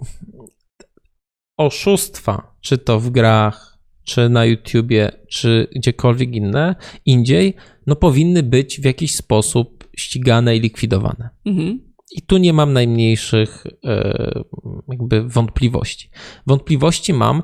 oszustwa, 1.56 2.56
czy 2.60 2.78
to 2.78 3.00
w 3.00 3.10
grach, 3.10 3.78
czy 4.04 4.28
na 4.28 4.44
YouTubie, 4.44 5.12
czy 5.28 5.68
gdziekolwiek 5.76 6.34
inne, 6.34 6.76
indziej, 7.06 7.54
no 7.86 7.96
powinny 7.96 8.42
być 8.42 8.80
w 8.80 8.84
jakiś 8.84 9.14
sposób 9.14 9.88
ścigane 9.96 10.56
i 10.56 10.60
likwidowane. 10.60 11.28
Mhm. 11.44 11.88
I 12.16 12.22
tu 12.22 12.36
nie 12.36 12.52
mam 12.52 12.72
najmniejszych 12.72 13.66
e, 13.84 14.42
jakby 14.88 15.28
wątpliwości. 15.28 16.10
Wątpliwości 16.46 17.12
mam, 17.12 17.42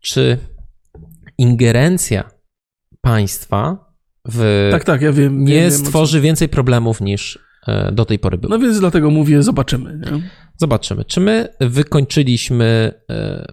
czy 0.00 0.38
ingerencja 1.38 2.30
państwa 3.00 3.85
w 4.28 4.68
tak, 4.70 4.84
tak, 4.84 5.02
ja 5.02 5.12
wiem, 5.12 5.44
nie 5.44 5.54
wiem, 5.54 5.70
stworzy 5.70 6.20
więcej 6.20 6.48
problemów 6.48 7.00
niż 7.00 7.38
e, 7.66 7.92
do 7.92 8.04
tej 8.04 8.18
pory 8.18 8.38
było. 8.38 8.50
No 8.50 8.58
więc 8.58 8.80
dlatego 8.80 9.10
mówię, 9.10 9.42
zobaczymy. 9.42 9.98
Nie? 9.98 10.30
Zobaczymy. 10.56 11.04
Czy 11.04 11.20
my 11.20 11.48
wykończyliśmy 11.60 12.92
e, 13.10 13.46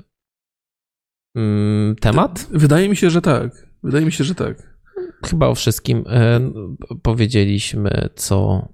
mm, 1.35 1.95
temat? 1.95 2.47
Wydaje 2.51 2.89
mi 2.89 2.95
się, 2.95 3.09
że 3.09 3.21
tak. 3.21 3.67
Wydaje 3.83 4.05
mi 4.05 4.11
się, 4.11 4.23
że 4.23 4.35
tak 4.35 4.73
chyba 5.25 5.47
o 5.47 5.55
wszystkim 5.55 6.03
e, 6.07 6.51
powiedzieliśmy, 7.01 8.09
co, 8.15 8.69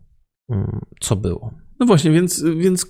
mm, 0.49 0.79
co 0.99 1.15
było. 1.15 1.53
No 1.79 1.85
właśnie, 1.85 2.12
więc, 2.12 2.43
więc 2.57 2.85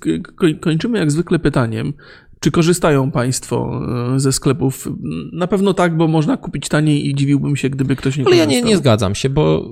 kończymy 0.61 0.99
jak 0.99 1.11
zwykle 1.11 1.39
pytaniem. 1.39 1.93
Czy 2.39 2.51
korzystają 2.51 3.11
Państwo 3.11 3.81
e, 4.15 4.19
ze 4.19 4.31
sklepów? 4.31 4.87
Na 5.33 5.47
pewno 5.47 5.73
tak, 5.73 5.97
bo 5.97 6.07
można 6.07 6.37
kupić 6.37 6.69
taniej 6.69 7.07
i 7.07 7.15
dziwiłbym 7.15 7.55
się, 7.55 7.69
gdyby 7.69 7.95
ktoś 7.95 8.17
nie 8.17 8.23
korzystał. 8.23 8.43
Ale 8.43 8.53
ja 8.53 8.61
nie, 8.61 8.67
nie 8.67 8.77
zgadzam 8.77 9.15
się, 9.15 9.29
bo 9.29 9.69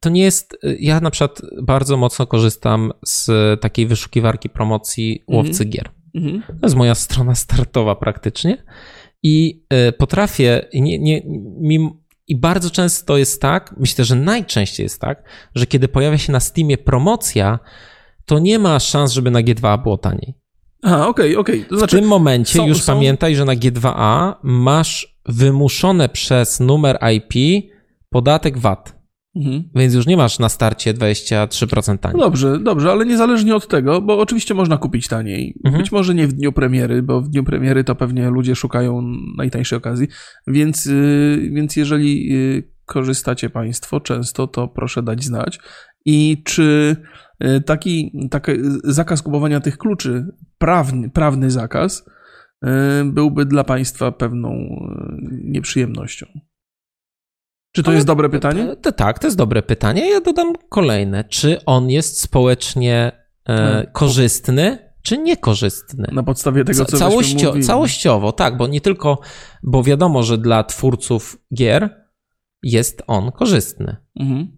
to 0.00 0.10
nie 0.10 0.22
jest. 0.22 0.58
Ja 0.78 1.00
na 1.00 1.10
przykład 1.10 1.42
bardzo 1.62 1.96
mocno 1.96 2.26
korzystam 2.26 2.92
z 3.06 3.30
takiej 3.60 3.86
wyszukiwarki 3.86 4.48
promocji 4.48 5.24
łowcy 5.28 5.62
mm 5.62 5.70
-hmm. 5.70 5.72
gier. 5.72 5.90
-hmm. 6.14 6.42
To 6.46 6.66
jest 6.66 6.76
moja 6.76 6.94
strona 6.94 7.34
startowa 7.34 7.94
praktycznie. 7.94 8.64
I 9.22 9.64
e, 9.70 9.92
potrafię, 9.92 10.68
nie, 10.74 10.98
nie, 10.98 11.22
mimo, 11.60 12.02
i 12.28 12.36
bardzo 12.36 12.70
często 12.70 13.16
jest 13.16 13.42
tak, 13.42 13.74
myślę, 13.78 14.04
że 14.04 14.16
najczęściej 14.16 14.84
jest 14.84 15.00
tak, 15.00 15.22
że 15.54 15.66
kiedy 15.66 15.88
pojawia 15.88 16.18
się 16.18 16.32
na 16.32 16.40
Steamie 16.40 16.78
promocja, 16.78 17.58
to 18.26 18.38
nie 18.38 18.58
ma 18.58 18.80
szans, 18.80 19.12
żeby 19.12 19.30
na 19.30 19.42
G2A 19.42 19.82
było 19.82 19.98
taniej. 19.98 20.41
A, 20.82 21.08
okej, 21.08 21.36
okay, 21.36 21.38
okej. 21.38 21.64
Okay. 21.66 21.78
Znaczy, 21.78 21.96
w 21.96 22.00
tym 22.00 22.08
momencie 22.08 22.58
są, 22.58 22.68
już 22.68 22.82
są... 22.82 22.94
pamiętaj, 22.94 23.36
że 23.36 23.44
na 23.44 23.56
G2A 23.56 24.34
masz 24.42 25.16
wymuszone 25.28 26.08
przez 26.08 26.60
numer 26.60 26.98
IP 27.16 27.64
podatek 28.10 28.58
VAT. 28.58 29.02
Mhm. 29.36 29.64
Więc 29.74 29.94
już 29.94 30.06
nie 30.06 30.16
masz 30.16 30.38
na 30.38 30.48
starcie 30.48 30.94
23% 30.94 31.98
taniej. 31.98 32.18
No 32.18 32.24
dobrze, 32.24 32.58
dobrze, 32.58 32.92
ale 32.92 33.06
niezależnie 33.06 33.56
od 33.56 33.68
tego, 33.68 34.00
bo 34.00 34.18
oczywiście 34.18 34.54
można 34.54 34.76
kupić 34.76 35.08
taniej. 35.08 35.54
Mhm. 35.64 35.82
Być 35.82 35.92
może 35.92 36.14
nie 36.14 36.26
w 36.26 36.32
dniu 36.32 36.52
premiery, 36.52 37.02
bo 37.02 37.20
w 37.20 37.28
dniu 37.28 37.44
premiery 37.44 37.84
to 37.84 37.94
pewnie 37.94 38.30
ludzie 38.30 38.56
szukają 38.56 39.02
najtańszej 39.36 39.76
okazji. 39.76 40.08
Więc, 40.46 40.86
yy, 40.86 41.50
więc 41.52 41.76
jeżeli 41.76 42.28
yy, 42.28 42.62
korzystacie 42.84 43.50
Państwo 43.50 44.00
często, 44.00 44.46
to 44.46 44.68
proszę 44.68 45.02
dać 45.02 45.24
znać. 45.24 45.58
I 46.04 46.42
czy 46.44 46.96
taki, 47.66 48.28
taki 48.30 48.52
zakaz 48.84 49.22
kupowania 49.22 49.60
tych 49.60 49.78
kluczy, 49.78 50.26
prawny, 50.58 51.10
prawny 51.10 51.50
zakaz, 51.50 52.04
yy, 52.62 52.70
byłby 53.04 53.46
dla 53.46 53.64
Państwa 53.64 54.12
pewną 54.12 54.52
nieprzyjemnością? 55.30 56.26
Czy 57.72 57.82
to 57.82 57.88
Ale 57.88 57.94
jest 57.94 58.06
dobre 58.06 58.28
pytanie? 58.28 58.66
To, 58.66 58.76
to, 58.76 58.92
tak, 58.92 59.18
to 59.18 59.26
jest 59.26 59.36
dobre 59.36 59.62
pytanie. 59.62 60.10
Ja 60.10 60.20
dodam 60.20 60.52
kolejne. 60.68 61.24
Czy 61.24 61.64
on 61.64 61.90
jest 61.90 62.20
społecznie 62.20 63.12
e, 63.48 63.86
korzystny, 63.92 64.78
czy 65.02 65.18
niekorzystny? 65.18 66.08
Na 66.12 66.22
podstawie 66.22 66.64
tego, 66.64 66.84
co 66.84 66.96
Całościo, 66.96 67.54
Całościowo, 67.62 68.32
tak, 68.32 68.56
bo 68.56 68.66
nie 68.66 68.80
tylko, 68.80 69.20
bo 69.62 69.82
wiadomo, 69.82 70.22
że 70.22 70.38
dla 70.38 70.64
twórców 70.64 71.38
gier 71.54 72.06
jest 72.62 73.02
on 73.06 73.32
korzystny. 73.32 73.96
Mhm. 74.20 74.56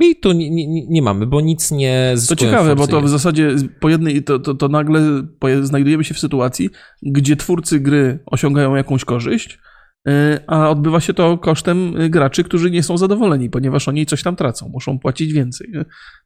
I 0.00 0.16
tu 0.16 0.32
nie, 0.32 0.50
nie, 0.50 0.86
nie 0.86 1.02
mamy, 1.02 1.26
bo 1.26 1.40
nic 1.40 1.70
nie 1.70 2.14
To 2.28 2.36
ciekawe, 2.36 2.76
bo 2.76 2.86
to 2.86 3.00
w 3.00 3.08
zasadzie 3.08 3.56
po 3.80 3.88
jednej, 3.88 4.22
to, 4.22 4.38
to, 4.38 4.54
to 4.54 4.68
nagle 4.68 5.22
znajdujemy 5.62 6.04
się 6.04 6.14
w 6.14 6.18
sytuacji, 6.18 6.70
gdzie 7.02 7.36
twórcy 7.36 7.80
gry 7.80 8.18
osiągają 8.26 8.74
jakąś 8.74 9.04
korzyść, 9.04 9.58
E, 10.06 10.40
a 10.46 10.70
odbywa 10.70 11.00
się 11.00 11.14
to 11.14 11.38
kosztem 11.38 11.94
graczy, 12.10 12.44
którzy 12.44 12.70
nie 12.70 12.82
są 12.82 12.98
zadowoleni, 12.98 13.50
ponieważ 13.50 13.88
oni 13.88 14.06
coś 14.06 14.22
tam 14.22 14.36
tracą, 14.36 14.68
muszą 14.68 14.98
płacić 14.98 15.32
więcej. 15.32 15.72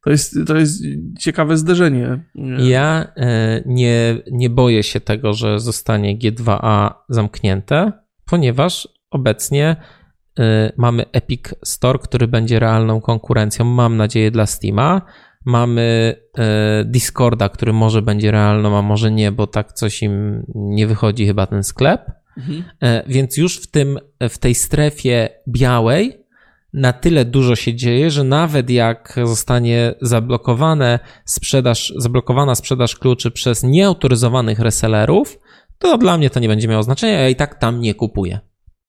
To 0.05 0.11
jest, 0.11 0.37
to 0.47 0.57
jest 0.57 0.83
ciekawe 1.19 1.57
zderzenie. 1.57 2.25
Ja 2.59 3.13
e, 3.17 3.63
nie, 3.67 4.23
nie 4.33 4.51
boję 4.51 4.83
się 4.83 5.01
tego, 5.01 5.33
że 5.33 5.61
zostanie 5.61 6.19
G2A 6.19 6.91
zamknięte, 7.09 7.93
ponieważ 8.27 8.89
obecnie 9.11 9.77
mamy 10.77 11.05
Epic 11.13 11.43
Store, 11.65 11.99
który 11.99 12.29
będzie 12.29 12.59
realną 12.59 13.01
konkurencją, 13.01 13.65
mam 13.65 13.97
nadzieję, 13.97 14.31
dla 14.31 14.47
Steama. 14.47 15.03
Mamy 15.45 16.17
Discorda, 16.85 17.49
który 17.49 17.73
może 17.73 18.03
będzie 18.03 18.31
realną, 18.31 18.79
a 18.79 18.83
może 18.83 19.11
nie, 19.11 19.33
bo 19.33 19.47
tak 19.47 19.73
coś 19.73 20.03
im 20.03 20.43
nie 20.55 20.87
wychodzi 20.87 21.27
chyba 21.27 21.47
ten 21.47 21.63
sklep. 21.63 22.11
Mhm. 22.37 22.65
Więc 23.07 23.37
już 23.37 23.57
w, 23.61 23.71
tym, 23.71 23.99
w 24.31 24.39
tej 24.39 24.55
strefie 24.55 25.29
białej 25.49 26.21
na 26.73 26.93
tyle 26.93 27.25
dużo 27.25 27.57
się 27.57 27.75
dzieje, 27.75 28.11
że 28.11 28.25
nawet 28.25 28.71
jak 28.71 29.17
zostanie 29.25 29.95
zablokowane 30.01 30.99
sprzedaż, 31.25 31.93
zablokowana 31.97 32.55
sprzedaż 32.55 32.97
kluczy 32.97 33.31
przez 33.31 33.63
nieautoryzowanych 33.63 34.59
resellerów, 34.59 35.39
to 35.79 35.99
dla 35.99 36.19
mnie 36.19 36.31
to 36.31 36.41
nie 36.41 36.49
będzie 36.49 36.69
miało 36.69 36.83
znaczenia, 36.83 37.21
ja 37.21 37.29
i 37.29 37.37
tak 37.37 37.55
tam 37.55 37.81
nie 37.81 37.95
kupuję. 37.95 38.41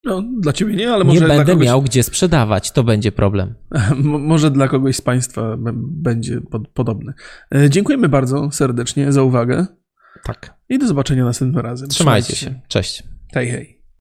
No, 0.03 0.23
dla 0.39 0.53
ciebie 0.53 0.75
nie, 0.75 0.93
ale 0.93 1.03
może. 1.03 1.21
Nie 1.21 1.27
będę 1.27 1.51
kogoś... 1.51 1.65
miał 1.65 1.81
gdzie 1.81 2.03
sprzedawać, 2.03 2.71
to 2.71 2.83
będzie 2.83 3.11
problem. 3.11 3.55
może 4.03 4.51
dla 4.51 4.67
kogoś 4.67 4.95
z 4.95 5.01
Państwa 5.01 5.57
będzie 5.77 6.41
pod, 6.41 6.67
podobny. 6.67 7.13
E, 7.55 7.69
dziękujemy 7.69 8.09
bardzo 8.09 8.51
serdecznie 8.51 9.11
za 9.11 9.23
uwagę. 9.23 9.65
Tak. 10.23 10.57
I 10.69 10.79
do 10.79 10.87
zobaczenia 10.87 11.25
następnym 11.25 11.65
razem. 11.65 11.89
Trzymajcie, 11.89 12.33
Trzymajcie 12.33 12.59
się. 12.59 12.67
Cześć. 12.67 13.03
Hej, 13.33 13.49
hej. 13.49 13.80